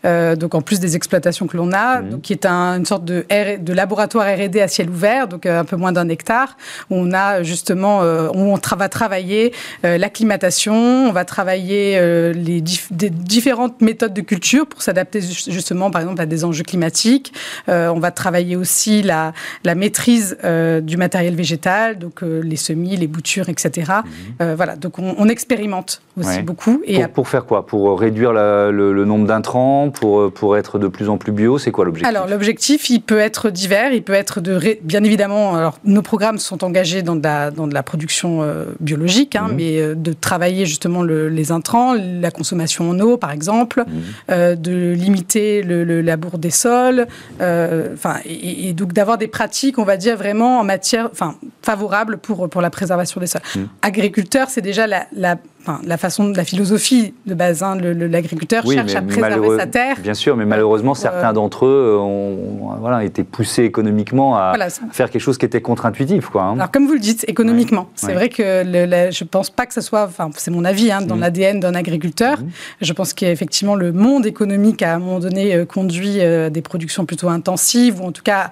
donc 0.05 0.55
en 0.55 0.63
plus 0.63 0.81
des 0.81 0.97
exploitations 0.97 1.47
que 1.47 1.57
l'on 1.57 1.73
a, 1.73 2.01
mm. 2.01 2.09
donc, 2.09 2.23
qui 2.23 2.33
est 2.33 2.47
une 2.47 2.87
sorte 2.87 3.05
de, 3.05 3.25
de 3.31 3.73
laboratoire 3.73 4.27
R&D 4.27 4.61
à 4.61 4.69
ciel 4.69 4.91
ouvert, 4.91 5.29
donc 5.29 5.47
un 5.47 5.65
peu 5.65 5.77
moins 5.77 5.93
d'un 5.93 6.02
hectare, 6.09 6.57
où 6.91 6.97
on 6.97 7.13
a 7.13 7.43
justement, 7.43 8.03
euh, 8.03 8.29
on 8.35 8.59
va 8.77 8.89
travailler 8.89 9.53
euh, 9.85 9.99
l'acclimatation, 9.99 10.75
on 10.75 11.13
va 11.13 11.25
travailler 11.25 11.97
euh, 11.99 12.33
les 12.33 12.61
différentes 12.61 13.81
méthodes 13.81 14.15
de 14.15 14.21
culture 14.21 14.67
pour 14.67 14.83
s'adapter 14.83 15.21
justement, 15.21 15.91
par 15.91 16.01
exemple, 16.01 16.21
à 16.21 16.27
des 16.27 16.45
enjeux 16.45 16.65
climatiques. 16.65 17.33
on 17.69 17.99
va 17.99 18.11
travailler 18.11 18.57
aussi 18.57 19.03
la, 19.03 19.33
la 19.65 19.75
maîtrise 19.75 20.37
du 20.83 20.97
matériel 20.97 21.35
végétal, 21.35 21.99
donc 21.99 22.23
les 22.23 22.57
semis, 22.57 22.97
les 22.97 23.07
boutures, 23.07 23.49
etc. 23.49 23.93
Mhm. 24.41 24.55
voilà, 24.55 24.77
donc 24.77 24.99
on, 24.99 25.29
expérimente 25.29 26.03
aussi 26.19 26.43
beaucoup. 26.43 26.83
Et 26.85 27.07
pour, 27.07 27.29
faire 27.29 27.47
quoi? 27.47 27.65
Pour 27.67 27.99
réduire 27.99 28.33
le, 28.33 29.05
nombre 29.05 29.27
d'intrants, 29.27 29.91
pour, 29.91 30.33
pour 30.33 30.57
être 30.57 30.79
de 30.79 30.89
plus 30.89 31.09
en 31.09 31.17
plus 31.17 31.33
bio, 31.33 31.59
c'est 31.59 31.71
quoi 31.71 31.85
l'objectif? 31.85 32.09
Alors 32.09 32.29
l'objectif, 32.29 32.91
il 32.91 33.01
peut 33.01 33.19
être 33.19 33.51
divers, 33.51 33.93
il 33.93 34.03
peut 34.03 34.13
être 34.13 34.41
de, 34.41 34.59
bien 34.83 35.03
évidemment, 35.05 35.57
alors 35.57 35.79
nos 35.93 36.03
programmes 36.03 36.39
sont 36.39 36.65
engagés 36.65 37.03
dans 37.03 37.17
de 37.17 37.23
la, 37.23 37.51
dans 37.51 37.67
de 37.67 37.75
la 37.75 37.83
production 37.83 38.43
euh, 38.43 38.65
biologique, 38.81 39.37
hein, 39.37 39.49
mhm. 39.49 39.57
mais 39.57 39.79
euh, 39.79 39.95
de 39.95 40.13
travailler 40.13 40.67
justement 40.67 41.03
les 41.03 41.53
intrants, 41.53 41.95
la 41.95 42.31
consommation 42.31 42.91
en 42.91 42.99
eau, 43.01 43.17
par 43.17 43.31
exemple, 43.31 43.85
mhm. 43.87 44.03
euh, 44.31 44.57
de 44.57 44.93
limiter 44.93 45.63
le, 45.63 46.03
labour 46.03 46.39
des 46.39 46.51
sols, 46.51 47.07
enfin, 47.39 48.17
et, 48.25 48.73
donc 48.73 48.93
d'avoir 48.93 49.19
des 49.19 49.29
pratiques, 49.29 49.79
on 49.79 49.85
va 49.85 49.97
dire, 49.97 50.17
vraiment 50.17 50.59
en 50.59 50.65
matière, 50.65 51.09
enfin, 51.13 51.37
favorables 51.63 52.17
pour, 52.17 52.49
pour 52.49 52.63
la 52.63 52.71
préservation 52.71 53.21
des 53.21 53.27
sols. 53.27 53.43
Mhm. 53.55 53.69
Agriculteur, 53.83 54.49
c'est 54.49 54.63
déjà 54.63 54.87
la, 54.87 55.07
la 55.15 55.37
la 55.85 55.97
façon 55.97 56.29
la 56.29 56.45
philosophie 56.45 57.15
de 57.27 57.35
base. 57.35 57.63
Hein, 57.63 57.77
L'agriculteur 57.77 58.65
cherche 58.67 58.95
à 58.95 59.03
préserver 59.03 59.59
sa 59.59 59.67
terre. 59.67 59.97
Bien 60.03 60.15
sûr, 60.15 60.37
mais 60.37 60.47
malheureusement, 60.47 60.95
certains 60.95 61.33
d'entre 61.33 61.67
eux 61.67 61.99
ont 62.01 62.77
voilà, 62.81 63.05
été 63.05 63.25
poussés 63.25 63.65
économiquement 63.65 64.37
à 64.37 64.55
faire 64.93 65.11
quelque 65.11 65.23
chose 65.23 65.39
qui 65.39 65.47
était 65.47 65.61
contre-intuitif. 65.61 66.29
Quoi, 66.29 66.43
hein. 66.43 66.55
Alors, 66.55 66.71
comme 66.71 66.87
vous 66.87 66.95
le 66.95 67.01
dites, 67.01 67.25
économiquement. 67.29 67.89
C'est 67.95 68.15
vrai 68.15 68.29
que 68.29 68.43
je 68.43 69.25
ne 69.25 69.29
pense 69.29 69.51
pas 69.51 69.67
que 69.67 69.75
ce 69.75 69.81
soit, 69.81 70.05
enfin, 70.05 70.31
c'est 70.37 70.51
mon 70.51 70.65
avis, 70.65 70.91
hein, 70.91 71.03
dans 71.03 71.17
mmh. 71.17 71.21
l'ADN 71.21 71.61
d'un 71.61 71.75
agriculteur. 71.75 72.41
Mmh. 72.41 72.47
Je 72.81 72.93
pense 72.93 73.13
qu'effectivement, 73.15 73.75
le 73.75 73.93
monde 73.93 74.27
économique, 74.27 74.83
à 74.83 74.95
un 74.95 74.99
moment 74.99 75.21
donné, 75.21 75.55
euh, 75.55 75.65
conduit 75.65 76.21
euh, 76.21 76.51
des 76.51 76.63
productions 76.63 77.07
plutôt 77.07 77.29
intensives, 77.29 78.01
ou 78.01 78.07
en 78.07 78.13
tout 78.13 78.23
cas 78.23 78.51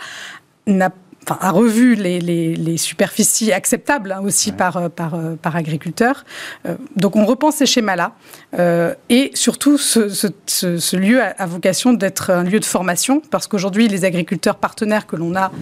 n'a 0.67 0.91
enfin, 1.25 1.39
a 1.41 1.51
revu 1.51 1.95
les, 1.95 2.19
les, 2.19 2.77
superficies 2.77 3.53
acceptables 3.53 4.13
hein, 4.13 4.21
aussi 4.25 4.53
par, 4.53 4.77
euh, 4.77 4.89
par, 4.89 5.15
euh, 5.15 5.35
par 5.41 5.57
agriculteurs. 5.57 6.25
Euh, 6.67 6.77
donc 6.97 7.17
on 7.17 7.25
repense 7.25 7.57
ces 7.57 7.67
schémas-là. 7.67 8.13
et 9.09 9.31
surtout, 9.35 9.79
ce, 9.79 10.09
ce, 10.09 10.97
lieu 10.97 11.21
a, 11.23 11.47
vocation 11.47 11.93
d'être 11.93 12.31
un 12.31 12.45
lieu 12.45 12.61
de 12.61 12.65
formation, 12.65 13.21
parce 13.31 13.47
qu'aujourd'hui, 13.47 13.89
les 13.89 14.05
agriculteurs 14.05 14.57
partenaires 14.57 15.07
que 15.07 15.17
l'on 15.17 15.35
a 15.37 15.53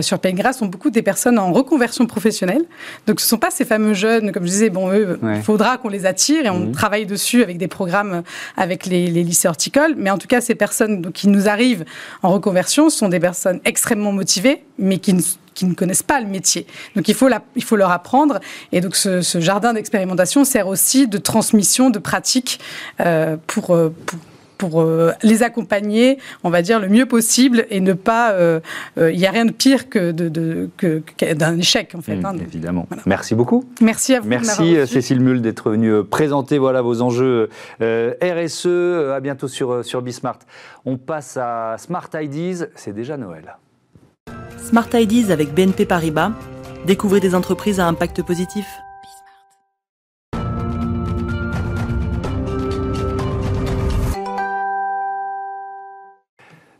sur 0.00 0.18
Pays 0.18 0.34
sont 0.52 0.66
beaucoup 0.66 0.90
des 0.90 1.02
personnes 1.02 1.38
en 1.38 1.52
reconversion 1.52 2.06
professionnelle. 2.06 2.64
Donc 3.06 3.20
ce 3.20 3.26
ne 3.26 3.28
sont 3.28 3.38
pas 3.38 3.50
ces 3.50 3.64
fameux 3.64 3.94
jeunes, 3.94 4.32
comme 4.32 4.44
je 4.44 4.50
disais, 4.50 4.70
bon, 4.70 4.92
eux, 4.92 5.18
il 5.34 5.42
faudra 5.42 5.78
qu'on 5.78 5.88
les 5.88 6.06
attire 6.06 6.46
et 6.46 6.50
on 6.50 6.66
mmh. 6.66 6.72
travaille 6.72 7.06
dessus 7.06 7.42
avec 7.42 7.58
des 7.58 7.68
programmes 7.68 8.22
avec 8.56 8.86
les, 8.86 9.08
les, 9.08 9.24
lycées 9.24 9.48
horticoles. 9.48 9.94
Mais 9.96 10.10
en 10.10 10.18
tout 10.18 10.28
cas, 10.28 10.40
ces 10.40 10.54
personnes 10.54 11.02
donc, 11.02 11.12
qui 11.12 11.28
nous 11.28 11.48
arrivent 11.48 11.84
en 12.22 12.30
reconversion 12.30 12.90
sont 12.90 13.08
des 13.08 13.20
personnes 13.20 13.60
extrêmement 13.64 14.12
motivées, 14.12 14.64
mais 14.78 14.98
qui 14.98 15.07
qui 15.54 15.66
ne, 15.66 15.74
connaissent 15.74 16.02
pas 16.02 16.20
le 16.20 16.26
métier. 16.26 16.66
Donc 16.96 17.08
il 17.08 17.14
faut, 17.14 17.28
il 17.56 17.64
faut 17.64 17.76
leur 17.76 17.90
apprendre. 17.90 18.40
Et 18.72 18.80
donc 18.80 18.96
ce, 18.96 19.22
jardin 19.40 19.72
d'expérimentation 19.72 20.44
sert 20.44 20.68
aussi 20.68 21.08
de 21.08 21.18
transmission 21.18 21.90
de 21.90 21.98
pratiques 21.98 22.60
euh, 23.00 23.36
pour, 23.46 23.74
euh, 23.74 23.94
pour 24.56 24.80
euh, 24.80 25.12
les 25.22 25.42
accompagner, 25.42 26.18
on 26.44 26.50
va 26.50 26.62
dire, 26.62 26.80
le 26.80 26.88
mieux 26.88 27.06
possible 27.06 27.66
et 27.70 27.80
ne 27.80 27.92
pas. 27.92 28.36
Il 28.96 29.16
n'y 29.16 29.26
a 29.26 29.30
rien 29.30 29.44
de 29.44 29.52
pire 29.52 29.88
que, 29.88 30.10
de, 30.12 30.70
que, 30.76 31.02
d'un 31.34 31.58
échec, 31.58 31.94
en 31.96 32.02
fait. 32.02 32.16
Mmh, 32.16 32.26
hein, 32.26 32.36
évidemment. 32.40 32.86
Merci 33.06 33.34
beaucoup. 33.34 33.64
Merci 33.80 34.14
à 34.14 34.20
vous. 34.20 34.28
Merci, 34.28 34.76
Cécile 34.86 35.20
Mull, 35.20 35.40
d'être 35.42 35.70
venue 35.70 36.04
présenter 36.04 36.58
voilà, 36.58 36.82
vos 36.82 37.02
enjeux 37.02 37.48
RSE. 37.80 38.66
À 39.14 39.20
bientôt 39.20 39.48
sur, 39.48 39.84
sur 39.84 40.02
Bismart. 40.02 40.38
On 40.84 40.96
passe 40.96 41.36
à 41.36 41.76
Smart 41.78 42.08
Ideas. 42.14 42.66
C'est 42.74 42.94
déjà 42.94 43.16
Noël. 43.16 43.56
Smart 44.62 44.88
Ideas 44.94 45.32
avec 45.32 45.54
BNP 45.54 45.86
Paribas. 45.86 46.32
Découvrez 46.86 47.20
des 47.20 47.34
entreprises 47.34 47.80
à 47.80 47.86
impact 47.86 48.22
positif. 48.22 48.66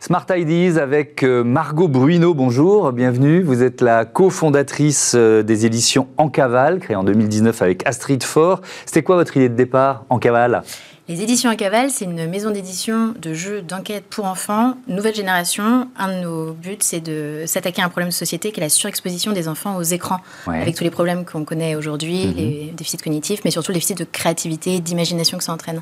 Smart 0.09 0.25
Ideas 0.31 0.81
avec 0.81 1.23
euh, 1.23 1.45
Margot 1.45 1.87
Bruino, 1.87 2.33
bonjour, 2.33 2.93
bienvenue. 2.93 3.43
Vous 3.43 3.63
êtes 3.63 3.83
la 3.83 4.07
cofondatrice 4.07 5.13
euh, 5.15 5.43
des 5.43 5.67
éditions 5.67 6.09
En 6.17 6.31
Cavale, 6.31 6.79
créée 6.79 6.97
en 6.97 7.05
2019 7.05 7.61
avec 7.61 7.87
Astrid 7.87 8.23
Faure. 8.23 8.63
C'était 8.87 9.03
quoi 9.03 9.17
votre 9.17 9.37
idée 9.37 9.51
de 9.51 9.55
départ, 9.55 10.07
En 10.09 10.19
Cavale 10.19 10.63
les 11.09 11.23
éditions 11.23 11.49
à 11.49 11.57
cavale, 11.57 11.89
c'est 11.91 12.05
une 12.05 12.27
maison 12.27 12.51
d'édition 12.51 13.15
de 13.19 13.33
jeux 13.33 13.63
d'enquête 13.63 14.05
pour 14.11 14.27
enfants, 14.27 14.75
nouvelle 14.89 15.15
génération. 15.15 15.89
Un 15.99 16.09
de 16.09 16.21
nos 16.21 16.53
buts, 16.53 16.77
c'est 16.81 17.01
de 17.01 17.45
s'attaquer 17.47 17.81
à 17.81 17.87
un 17.87 17.89
problème 17.89 18.11
de 18.11 18.15
société 18.15 18.53
qui 18.53 18.61
est 18.61 18.63
la 18.63 18.69
surexposition 18.69 19.33
des 19.33 19.49
enfants 19.49 19.77
aux 19.77 19.83
écrans, 19.83 20.19
avec 20.47 20.77
tous 20.77 20.85
les 20.85 20.91
problèmes 20.91 21.25
qu'on 21.25 21.45
connaît 21.45 21.77
aujourd'hui, 21.77 22.27
mhm. 22.27 22.35
les 22.37 22.73
déficits 22.77 22.99
cognitifs, 22.99 23.41
mais 23.47 23.51
surtout 23.51 23.73
les 23.73 23.77
déficits 23.77 23.95
de 23.95 24.05
créativité, 24.05 24.81
d'imagination 24.81 25.39
que 25.39 25.45
ça 25.45 25.55
entraîne. 25.55 25.81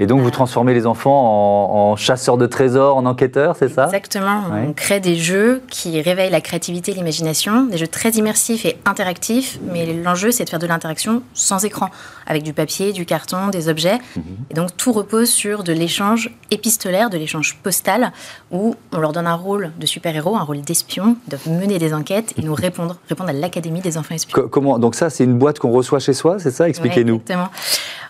Et 0.00 0.06
donc, 0.06 0.20
vous 0.20 0.28
euh, 0.28 0.30
transformez 0.30 0.74
les 0.74 0.86
enfants 0.86 1.92
en, 1.92 1.96
chasseurs 1.96 2.36
de 2.36 2.44
trésors, 2.44 2.98
en 2.98 3.06
enquêteurs, 3.06 3.56
c'est 3.58 3.70
ça? 3.70 3.86
Exactement. 3.86 4.42
On 4.52 4.74
crée 4.74 5.00
des 5.00 5.16
jeux 5.16 5.62
qui 5.70 5.98
réveillent 6.02 6.30
la 6.30 6.42
créativité 6.42 6.92
et 6.92 6.94
l'imagination, 6.94 7.64
des 7.64 7.78
jeux 7.78 7.88
très 7.88 8.10
immersifs 8.10 8.66
et 8.66 8.76
interactifs, 8.84 9.58
mais 9.72 9.94
l'enjeu, 9.94 10.30
c'est 10.30 10.44
de 10.44 10.50
faire 10.50 10.58
de 10.58 10.66
l'interaction 10.66 11.22
sans 11.32 11.64
écran, 11.64 11.88
avec 12.26 12.42
du 12.42 12.52
papier, 12.52 12.92
du 12.92 13.06
carton, 13.06 13.48
des 13.48 13.70
objets. 13.70 13.98
Mhm 14.14 14.57
donc 14.58 14.76
tout 14.76 14.92
repose 14.92 15.28
sur 15.30 15.62
de 15.62 15.72
l'échange 15.72 16.30
épistolaire, 16.50 17.10
de 17.10 17.16
l'échange 17.16 17.56
postal, 17.62 18.12
où 18.50 18.74
on 18.92 18.98
leur 18.98 19.12
donne 19.12 19.26
un 19.26 19.34
rôle 19.34 19.70
de 19.78 19.86
super-héros, 19.86 20.36
un 20.36 20.42
rôle 20.42 20.62
d'espion, 20.62 21.16
ils 21.26 21.30
doivent 21.30 21.48
mener 21.48 21.78
des 21.78 21.94
enquêtes 21.94 22.34
et 22.36 22.42
nous 22.42 22.54
répondre, 22.54 22.96
répondre 23.08 23.30
à 23.30 23.32
l'Académie 23.32 23.80
des 23.80 23.96
enfants 23.96 24.16
espions. 24.16 24.48
Comment 24.48 24.80
Donc 24.80 24.96
ça, 24.96 25.10
c'est 25.10 25.22
une 25.24 25.38
boîte 25.38 25.60
qu'on 25.60 25.70
reçoit 25.70 26.00
chez 26.00 26.12
soi, 26.12 26.38
c'est 26.40 26.50
ça? 26.50 26.68
Expliquez-nous. 26.68 27.16
exactement. 27.16 27.48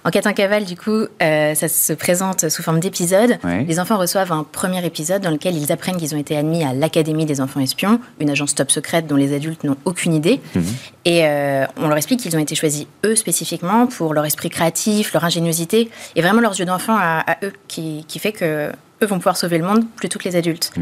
Enquête 0.04 0.26
en 0.26 0.32
cavale, 0.32 0.64
du 0.64 0.76
coup, 0.76 1.06
euh, 1.22 1.54
ça 1.54 1.68
se 1.68 1.92
présente 1.92 2.48
sous 2.48 2.62
forme 2.62 2.80
d'épisode. 2.80 3.36
Les 3.44 3.80
enfants 3.80 3.98
reçoivent 3.98 4.32
un 4.32 4.44
premier 4.44 4.84
épisode 4.86 5.22
dans 5.22 5.30
lequel 5.30 5.56
ils 5.56 5.72
apprennent 5.72 5.96
qu'ils 5.96 6.14
ont 6.14 6.18
été 6.18 6.36
admis 6.36 6.64
à 6.64 6.72
l'Académie 6.72 7.26
des 7.26 7.40
enfants 7.40 7.60
espions, 7.60 8.00
une 8.20 8.30
agence 8.30 8.54
top 8.54 8.70
secrète 8.70 9.06
dont 9.06 9.16
les 9.16 9.34
adultes 9.34 9.64
n'ont 9.64 9.76
aucune 9.84 10.14
idée. 10.14 10.40
Mhm. 10.54 10.64
Et 11.04 11.26
euh, 11.26 11.66
on 11.76 11.88
leur 11.88 11.96
explique 11.96 12.20
qu'ils 12.20 12.36
ont 12.36 12.40
été 12.40 12.54
choisis, 12.54 12.86
eux, 13.04 13.16
spécifiquement, 13.16 13.86
pour 13.86 14.14
leur 14.14 14.24
esprit 14.24 14.50
créatif, 14.50 15.12
leur 15.12 15.24
ingéniosité, 15.24 15.90
et 16.16 16.22
vraiment 16.22 16.37
leurs 16.40 16.58
yeux 16.58 16.64
d'enfant 16.64 16.96
à, 16.98 17.24
eux, 17.42 17.52
qui, 17.66 18.04
fait 18.18 18.32
que 18.32 18.70
eux 19.02 19.06
vont 19.06 19.16
pouvoir 19.16 19.36
sauver 19.36 19.58
le 19.58 19.64
monde 19.64 19.84
plutôt 19.96 20.18
que 20.18 20.24
les 20.24 20.36
adultes. 20.36 20.72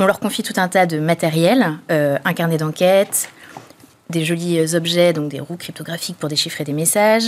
On 0.00 0.06
leur 0.06 0.20
confie 0.20 0.42
tout 0.42 0.54
un 0.56 0.68
tas 0.68 0.86
de 0.86 1.00
matériel, 1.00 1.78
un 1.88 2.32
carnet 2.32 2.56
d'enquête, 2.56 3.30
des 4.10 4.24
jolis 4.24 4.58
euh, 4.58 4.76
objets, 4.76 5.12
donc 5.12 5.30
des 5.30 5.40
roues 5.40 5.56
cryptographiques 5.56 6.16
pour 6.18 6.28
déchiffrer 6.28 6.64
des 6.64 6.72
messages. 6.72 7.24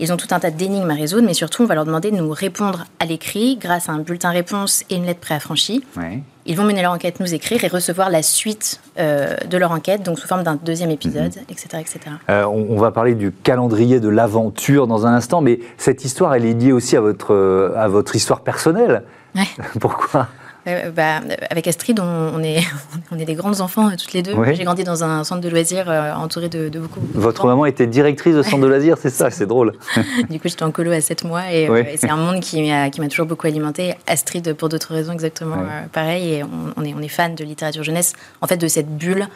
Ils 0.00 0.12
ont 0.12 0.16
tout 0.16 0.28
un 0.30 0.40
tas 0.40 0.50
d'énigmes 0.50 0.90
à 0.90 0.94
résoudre, 0.94 1.26
mais 1.26 1.34
surtout, 1.34 1.62
on 1.62 1.66
va 1.66 1.74
leur 1.74 1.84
demander 1.84 2.10
de 2.10 2.16
nous 2.16 2.30
répondre 2.30 2.84
à 2.98 3.06
l'écrit 3.06 3.56
grâce 3.56 3.88
à 3.88 3.92
un 3.92 3.98
bulletin 3.98 4.30
réponse 4.30 4.84
et 4.90 4.96
une 4.96 5.06
lettre 5.06 5.20
préaffranchie. 5.20 5.84
Ouais. 5.96 6.22
Ils 6.46 6.56
vont 6.56 6.64
mener 6.64 6.82
leur 6.82 6.92
enquête, 6.92 7.20
nous 7.20 7.32
écrire 7.32 7.64
et 7.64 7.68
recevoir 7.68 8.10
la 8.10 8.22
suite 8.22 8.80
euh, 8.98 9.34
de 9.48 9.56
leur 9.56 9.70
enquête, 9.70 10.02
donc 10.02 10.18
sous 10.18 10.28
forme 10.28 10.42
d'un 10.42 10.56
deuxième 10.56 10.90
épisode, 10.90 11.32
etc. 11.48 11.68
Mhm. 11.72 11.80
etc. 11.80 11.98
Euh, 12.28 12.44
on, 12.44 12.76
va 12.76 12.90
parler 12.90 13.14
du 13.14 13.32
calendrier 13.32 13.98
de 14.00 14.08
l'aventure 14.08 14.86
dans 14.86 15.06
un 15.06 15.14
instant, 15.14 15.40
mais 15.40 15.60
cette 15.78 16.04
histoire, 16.04 16.34
elle 16.34 16.44
est 16.44 16.52
liée 16.52 16.72
aussi 16.72 16.96
à 16.96 17.00
votre, 17.00 17.72
à 17.76 17.88
votre 17.88 18.14
histoire 18.14 18.42
personnelle. 18.42 19.04
Ouais. 19.34 19.48
Pourquoi? 19.80 20.28
Euh, 20.66 20.90
bah, 20.90 21.20
avec 21.50 21.66
Astrid, 21.68 22.00
on, 22.00 22.42
est, 22.42 22.60
on 23.10 23.18
est 23.18 23.24
des 23.24 23.34
grandes 23.34 23.60
enfants 23.60 23.88
euh, 23.88 23.96
toutes 23.98 24.12
les 24.12 24.22
deux. 24.22 24.34
J'ai 24.52 24.64
grandi 24.64 24.84
dans 24.84 25.04
un 25.04 25.24
centre 25.24 25.40
de 25.40 25.48
loisirs 25.48 25.88
euh, 25.88 26.12
entouré 26.14 26.48
de, 26.48 26.78
beaucoup. 26.78 27.00
Votre 27.12 27.46
maman 27.46 27.66
était 27.66 27.86
directrice 27.86 28.34
de 28.34 28.42
centre 28.42 28.62
de 28.62 28.66
loisirs, 28.68 28.96
c'est 29.00 29.10
ça, 29.10 29.30
c'est 29.30 29.46
drôle. 29.46 29.72
du 30.30 30.40
coup, 30.40 30.48
j'étais 30.48 30.62
en 30.62 30.70
colo 30.70 30.92
à 30.92 31.00
7 31.00 31.24
mois 31.24 31.52
et, 31.52 31.68
c'est 31.96 32.10
un 32.10 32.16
monde 32.16 32.40
qui 32.40 32.62
m'a 32.70 33.08
toujours 33.08 33.26
beaucoup 33.26 33.46
alimenté. 33.46 33.94
Astrid, 34.06 34.54
pour 34.54 34.68
d'autres 34.68 34.94
raisons, 34.94 35.12
exactement 35.12 35.56
pareil. 35.92 36.34
Et 36.34 36.44
on, 36.76 36.84
est, 36.84 36.94
on 36.94 37.00
est 37.00 37.08
fan 37.08 37.34
de 37.34 37.44
littérature 37.44 37.82
jeunesse, 37.82 38.14
en 38.40 38.46
fait, 38.46 38.56
de 38.56 38.68
cette 38.68 38.88
bulle 38.96 39.28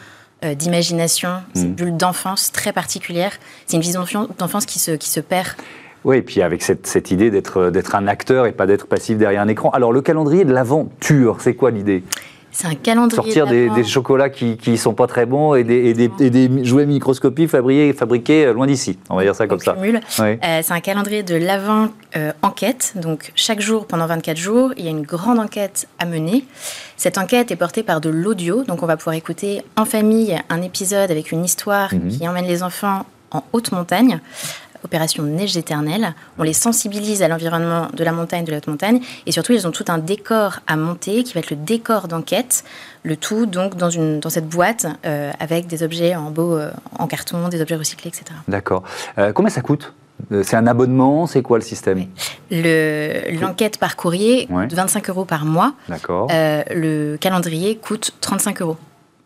d'imagination, 0.43 1.43
cette 1.55 1.71
mm. 1.71 1.75
bulle 1.75 1.97
d'enfance 1.97 2.53
très 2.53 2.73
particulière. 2.73 3.33
C'est 3.67 3.77
une 3.77 3.83
vision 3.83 4.05
d'enfance 4.39 4.67
qui 4.67 4.79
se, 4.79 4.93
qui 4.93 5.09
se 5.09 5.21
perd 5.21 5.49
oui, 6.05 6.19
et 6.19 6.23
puis 6.23 6.43
avec 6.43 6.63
cette, 6.63 7.11
idée 7.11 7.31
d'être, 7.31 7.71
d'être 7.71 7.95
un 7.95 8.07
acteur 8.07 8.47
et 8.47 8.53
pas 8.53 8.67
d'être 8.67 8.87
passif 8.87 9.19
derrière 9.19 9.43
un 9.43 9.49
écran. 9.49 9.71
Alors 9.71 9.93
le 9.93 10.01
calendrier 10.01 10.45
de 10.45 10.53
l'aventure, 10.53 11.37
c'est 11.41 11.55
quoi 11.55 11.71
l'idée? 11.71 12.03
C'est 12.51 12.67
un 12.67 12.75
calendrier. 12.75 13.15
Sortir 13.15 13.47
des, 13.47 13.85
chocolats 13.85 14.31
qui 14.31 14.59
ne 14.67 14.77
sont 14.77 14.95
pas 14.95 15.07
très 15.07 15.27
bons 15.27 15.55
et 15.55 15.65
des, 15.65 15.93
des, 15.95 16.65
jouets 16.65 16.87
microscopiques 16.87 17.51
fabriqués, 17.51 17.93
fabriqués 17.93 18.53
loin 18.53 18.67
d'ici. 18.67 18.99
On 19.11 19.17
va 19.17 19.23
dire 19.23 19.35
ça 19.35 19.47
comme 19.47 19.61
ça. 19.61 19.77
Euh, 19.79 20.61
c'est 20.63 20.73
un 20.73 20.81
calendrier 20.81 21.23
de 21.23 21.37
l'avant 21.37 21.89
euh, 22.17 22.33
enquête. 22.43 22.95
Donc 22.97 23.33
chaque 23.35 23.61
jour, 23.61 23.87
pendant 23.87 24.07
24 24.07 24.37
jours, 24.37 24.73
il 24.77 24.85
y 24.85 24.89
a 24.89 24.91
une 24.91 25.03
grande 25.03 25.39
enquête 25.39 25.87
à 25.99 26.07
mener. 26.07 26.45
Cette 26.97 27.19
enquête 27.19 27.51
est 27.51 27.57
portée 27.57 27.83
par 27.83 28.01
de 28.01 28.09
l'audio. 28.09 28.65
Donc 28.65 28.83
on 28.83 28.87
va 28.87 28.97
pouvoir 28.97 29.15
écouter 29.15 29.63
en 29.77 29.85
famille 29.85 30.37
un 30.49 30.63
épisode 30.63 31.11
avec 31.11 31.31
une 31.31 31.45
histoire 31.45 31.95
mhm. 31.95 32.09
qui 32.09 32.27
emmène 32.27 32.47
les 32.47 32.63
enfants 32.63 33.05
en 33.31 33.45
haute 33.53 33.73
montagne 33.73 34.21
opération 34.85 35.23
Neige 35.23 35.57
éternelle. 35.57 36.15
On 36.39 36.43
les 36.43 36.53
sensibilise 36.53 37.23
à 37.23 37.29
l'environnement 37.29 37.89
de 37.93 38.05
la 38.05 38.13
montagne, 38.13 38.45
de 38.45 38.51
la 38.51 38.59
haute 38.59 38.67
montagne, 38.67 39.01
et 39.27 39.33
surtout 39.33 39.53
ils 39.53 39.67
ont 39.67 39.71
tout 39.71 39.85
un 39.89 39.99
décor 39.99 40.61
à 40.67 40.77
monter 40.77 41.23
qui 41.25 41.35
va 41.35 41.41
être 41.41 41.51
le 41.51 41.57
décor 41.57 42.09
d'enquête. 42.09 42.65
Le 43.03 43.17
tout 43.17 43.47
donc 43.47 43.77
dans, 43.77 43.91
une, 43.91 44.21
dans 44.21 44.31
cette 44.31 44.49
boîte 44.49 44.87
euh, 45.07 45.31
avec 45.41 45.67
des 45.67 45.83
objets 45.83 46.15
en 46.15 46.31
beau, 46.31 46.57
euh, 46.57 46.71
en 46.99 47.07
carton, 47.07 47.49
des 47.49 47.61
objets 47.61 47.77
recyclés, 47.77 48.09
etc. 48.09 48.25
D'accord. 48.49 48.83
Euh, 49.19 49.33
combien 49.33 49.51
ça 49.51 49.61
coûte? 49.61 49.93
C'est 50.43 50.57
un 50.57 50.67
abonnement, 50.67 51.29
c'est 51.29 51.43
quoi 51.43 51.59
le 51.59 51.63
système? 51.63 52.05
L'enquête 52.51 53.79
par 53.79 53.95
courrier 53.95 54.49
coûte 54.49 54.75
25 54.75 55.11
euros 55.11 55.25
par 55.25 55.45
mois. 55.45 55.75
D'accord. 55.89 56.27
le 56.29 57.17
calendrier 57.21 57.77
coûte 57.77 58.11
35 58.21 58.63
euros. 58.63 58.77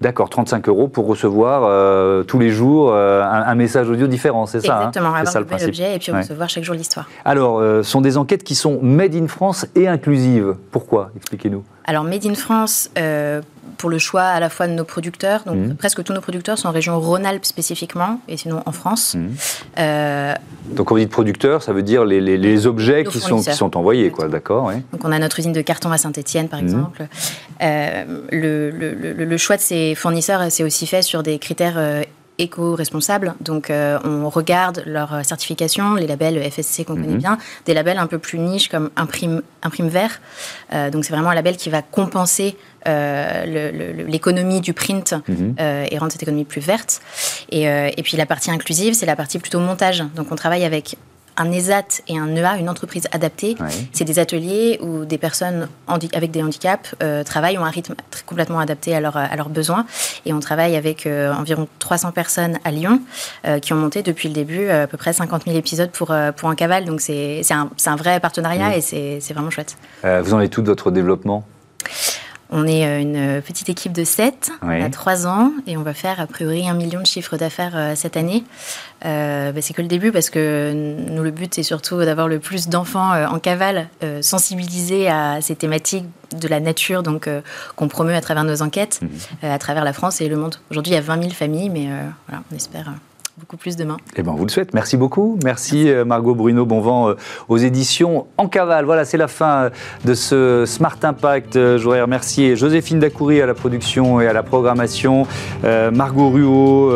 D'accord, 0.03 0.29
35 0.31 0.69
euros 0.69 0.88
pour 0.88 1.07
recevoir 1.07 1.62
euh, 1.65 2.25
tous 2.25 2.41
les 2.41 2.51
jours 2.51 2.91
euh, 2.93 3.23
un, 3.23 3.55
message 3.55 3.88
audio 3.88 4.09
différent, 4.09 4.47
c'est 4.47 4.61
ça 4.61 4.75
hein 4.75 4.79
Exactement, 4.88 5.15
avoir 5.15 5.29
ça, 5.29 5.38
le 5.38 5.47
principe. 5.47 5.69
objet 5.69 5.95
et 5.95 5.99
puis 6.01 6.11
recevoir 6.11 6.49
chaque 6.49 6.65
jour 6.65 6.75
l'histoire. 6.75 7.09
Alors, 7.25 7.61
euh, 7.61 7.85
ce 7.85 7.91
sont 7.93 8.01
des 8.01 8.17
enquêtes 8.17 8.43
qui 8.43 8.57
sont 8.57 8.81
made 8.83 9.15
in 9.15 9.29
France 9.29 9.65
et 9.77 9.87
inclusives. 9.87 10.57
Pourquoi? 10.73 11.12
Expliquez-nous. 11.17 11.62
Alors, 11.85 12.03
Made 12.03 12.27
in 12.27 12.35
France, 12.35 12.91
pour 13.77 13.91
le 13.91 13.99
choix 13.99 14.23
à 14.23 14.41
la 14.41 14.49
fois 14.49 14.67
de 14.67 14.73
nos 14.73 14.85
producteurs, 14.85 15.43
donc 15.45 15.57
mhm. 15.57 15.77
presque 15.77 16.03
tous 16.03 16.13
nos 16.13 16.21
producteurs 16.21 16.59
sont 16.59 16.69
en 16.69 16.73
région 16.73 16.99
Rhône-Alpes 17.01 17.45
spécifiquement, 17.45 18.21
et 18.29 18.37
sinon 18.37 18.63
en 18.67 18.73
France. 18.73 19.15
Mhm. 19.15 19.35
Euh, 19.79 20.35
donc, 20.67 20.87
quand 20.87 20.95
vous 20.95 21.01
dites 21.01 21.11
producteurs, 21.11 21.63
ça 21.63 21.73
veut 21.73 21.83
dire 21.83 22.05
les, 22.05 22.21
les, 22.21 22.67
objets 22.67 23.05
qui 23.05 23.19
sont, 23.19 23.43
qui 23.43 23.53
sont 23.53 23.77
envoyés, 23.77 24.11
quoi, 24.11 24.29
d'accord 24.29 24.71
Donc, 24.93 25.05
on 25.05 25.13
a 25.13 25.19
notre 25.19 25.39
usine 25.39 25.53
de 25.53 25.63
carton 25.63 25.91
à 25.91 25.99
Saint-Etienne, 25.99 26.49
par 26.49 26.61
mhm. 26.61 26.67
exemple. 26.67 27.07
Euh, 27.63 28.05
le, 28.31 28.71
le, 28.71 29.13
le, 29.13 29.37
choix 29.37 29.57
de 29.57 29.63
ces 29.63 29.95
fournisseurs, 29.95 30.41
c'est 30.51 30.65
aussi 30.65 30.87
fait 30.87 31.03
sur 31.03 31.23
des 31.23 31.39
critères 31.39 31.79
éco-responsables. 32.38 33.35
Donc, 33.40 33.71
euh, 33.71 33.99
on 34.05 34.29
regarde 34.29 34.83
leur 34.87 35.25
certification, 35.25 35.95
les 35.95 36.07
labels 36.07 36.42
FSC 36.51 36.85
qu'on 36.85 36.95
connaît 36.95 37.09
mhm. 37.09 37.18
bien, 37.18 37.38
des 37.66 37.75
labels 37.75 37.99
un 37.99 38.07
peu 38.07 38.18
plus 38.18 38.38
niches 38.38 38.68
comme 38.68 38.90
Imprime, 38.97 39.42
Imprime 39.62 39.88
Vert. 39.88 40.21
Euh, 40.73 40.90
donc, 40.90 41.05
c'est 41.05 41.12
vraiment 41.12 41.31
un 41.31 41.35
label 41.35 41.57
qui 41.57 41.71
va 41.71 41.83
compenser 41.83 42.57
euh, 42.88 44.05
l'économie 44.09 44.61
du 44.61 44.73
print 44.73 45.14
mhm. 45.29 45.55
et 45.59 45.99
rendre 45.99 46.12
cette 46.12 46.23
économie 46.23 46.45
plus 46.45 46.61
verte. 46.61 47.01
Et, 47.51 47.64
et 47.64 48.03
puis, 48.03 48.16
la 48.16 48.27
partie 48.27 48.51
inclusive, 48.51 48.95
c'est 48.95 49.07
la 49.07 49.16
partie 49.16 49.38
plutôt 49.38 49.61
montage. 49.61 50.05
Donc, 50.16 50.33
on 50.33 50.37
travaille 50.37 50.64
avec 50.64 50.97
un 51.37 51.51
ESAT 51.51 52.03
et 52.09 52.18
un 52.18 52.35
EA, 52.35 52.57
une 52.59 52.68
entreprise 52.68 53.09
adaptée, 53.12 53.57
c'est 53.92 54.05
des 54.05 54.18
ateliers 54.18 54.79
où 54.83 55.05
des 55.05 55.18
personnes 55.18 55.68
avec 56.14 56.31
des 56.31 56.42
handicaps 56.42 56.95
euh, 57.03 57.25
travaillent, 57.25 57.59
ont 57.59 57.64
un 57.64 57.71
rythme 57.71 57.95
complètement 58.27 58.59
adapté 58.59 58.95
à, 58.95 59.09
à 59.09 59.37
leurs 59.37 59.49
besoins. 59.49 59.87
Et 60.27 60.33
on 60.33 60.40
travaille 60.40 60.77
avec 60.77 61.07
euh, 61.07 61.33
environ 61.33 61.68
300 61.79 62.12
personnes 62.12 62.59
à 62.64 62.71
Lyon 62.71 63.01
euh, 63.47 63.59
qui 63.59 63.73
ont 63.73 63.77
monté 63.77 64.03
depuis 64.03 64.29
le 64.29 64.35
début 64.35 64.68
à 64.68 64.87
peu 64.87 64.97
près 64.97 65.12
50 65.12 65.45
000 65.45 65.57
épisodes 65.57 65.90
pour, 65.90 66.14
pour 66.37 66.49
un 66.49 66.55
cavale. 66.55 66.85
Donc 66.85 67.01
c'est 67.01 67.42
un, 67.51 67.71
un, 67.87 67.97
vrai 67.97 68.21
partenariat 68.21 68.77
et 68.77 68.81
c'est 68.81 69.33
vraiment 69.33 69.51
chouette. 69.51 69.77
vous 70.05 70.35
en 70.35 70.40
êtes 70.40 70.51
tout 70.51 70.62
de 70.62 70.66
votre 70.68 70.90
développement 70.90 71.45
on 72.53 72.67
est 72.67 72.87
euh, 72.87 73.01
une 73.01 73.43
petite 73.43 73.69
équipe 73.69 73.93
de 73.93 74.05
7, 74.05 74.53
on 74.62 74.69
a 74.69 74.91
3 74.91 75.27
ans 75.27 75.53
et 75.67 75.77
on 75.77 75.83
va 75.83 75.95
faire 75.95 76.21
a 76.21 76.27
priori 76.27 76.69
un 76.69 76.75
million 76.75 77.01
de 77.01 77.07
chiffres 77.07 77.37
d'affaires 77.37 77.73
euh, 77.75 77.95
cette 77.97 78.17
année. 78.17 78.45
Euh, 79.05 79.53
bah, 79.53 79.61
c'est 79.62 79.73
que 79.73 79.83
le 79.83 79.88
début 79.88 80.12
parce 80.12 80.29
que 80.31 80.73
nous, 80.73 81.23
le 81.23 81.31
but, 81.31 81.55
c'est 81.55 81.62
surtout 81.62 81.99
d'avoir 82.05 82.29
le 82.29 82.38
plus 82.38 82.69
d'enfants 82.69 83.12
en 83.12 83.38
cavale 83.38 83.88
sensibilisés 84.21 85.09
à 85.09 85.41
ces 85.41 85.57
thématiques 85.57 86.05
de 86.38 86.47
la 86.47 86.61
nature 86.61 87.03
donc 87.03 87.29
qu'on 87.75 87.88
promeut 87.88 88.15
à 88.15 88.21
travers 88.21 88.45
nos 88.45 88.62
enquêtes, 88.62 89.01
mhm. 89.03 89.51
à 89.51 89.59
travers 89.59 89.85
la 89.85 89.93
France 89.93 90.21
et 90.21 90.29
le 90.29 90.37
monde. 90.37 90.57
Aujourd'hui, 90.71 90.93
il 90.93 90.95
y 90.95 90.99
a 90.99 91.03
20 91.03 91.21
000 91.21 91.31
familles, 91.31 91.71
mais 91.71 91.88
voilà, 92.29 92.45
on 92.53 92.55
espère 92.55 92.93
beaucoup 93.38 93.57
plus 93.57 93.77
demain. 93.77 93.97
Eh 94.16 94.23
ben, 94.23 94.33
on 94.33 94.35
vous 94.35 94.45
le 94.45 94.51
souhaite. 94.51 94.75
Merci 94.75 94.97
beaucoup. 94.97 95.38
Merci, 95.45 95.88
euh, 95.88 96.05
Margot 96.05 96.35
Bruno. 96.35 96.66
Bon 96.66 96.81
vent 96.81 97.09
euh, 97.09 97.14
aux 97.49 97.57
éditions 97.57 98.27
En 98.37 98.47
Cavale. 98.47 98.85
Voilà, 98.85 99.05
c'est 99.05 99.16
la 99.16 99.29
fin 99.29 99.64
euh, 99.64 99.71
de 100.05 100.14
ce 100.14 100.64
Smart 100.66 100.97
Impact. 101.03 101.55
Je 101.55 101.83
voudrais 101.83 102.03
remercier 102.03 102.57
Joséphine 102.57 102.99
Dacoury 102.99 103.40
à 103.40 103.47
la 103.47 103.55
production 103.55 104.21
et 104.21 104.27
à 104.27 104.33
la 104.33 104.42
programmation, 104.42 105.27
Margot 105.62 106.31
Ruot, 106.31 106.90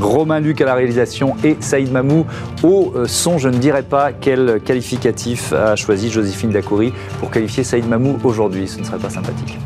Romain 0.00 0.40
Luc 0.40 0.60
à 0.60 0.64
la 0.64 0.74
réalisation 0.74 1.36
et 1.44 1.56
Saïd 1.60 1.90
Mamou 1.92 2.26
au 2.62 2.92
son. 3.06 3.38
Je 3.38 3.48
ne 3.48 3.58
dirais 3.58 3.82
pas 3.82 4.12
quel 4.12 4.60
qualificatif 4.64 5.52
a 5.52 5.76
choisi 5.76 6.10
Joséphine 6.10 6.50
Dacoury 6.50 6.92
pour 7.20 7.30
qualifier 7.30 7.64
Saïd 7.64 7.88
Mamou 7.88 8.18
aujourd'hui. 8.24 8.68
Ce 8.68 8.78
ne 8.78 8.84
serait 8.84 8.98
pas 8.98 9.10
sympathique. 9.10 9.58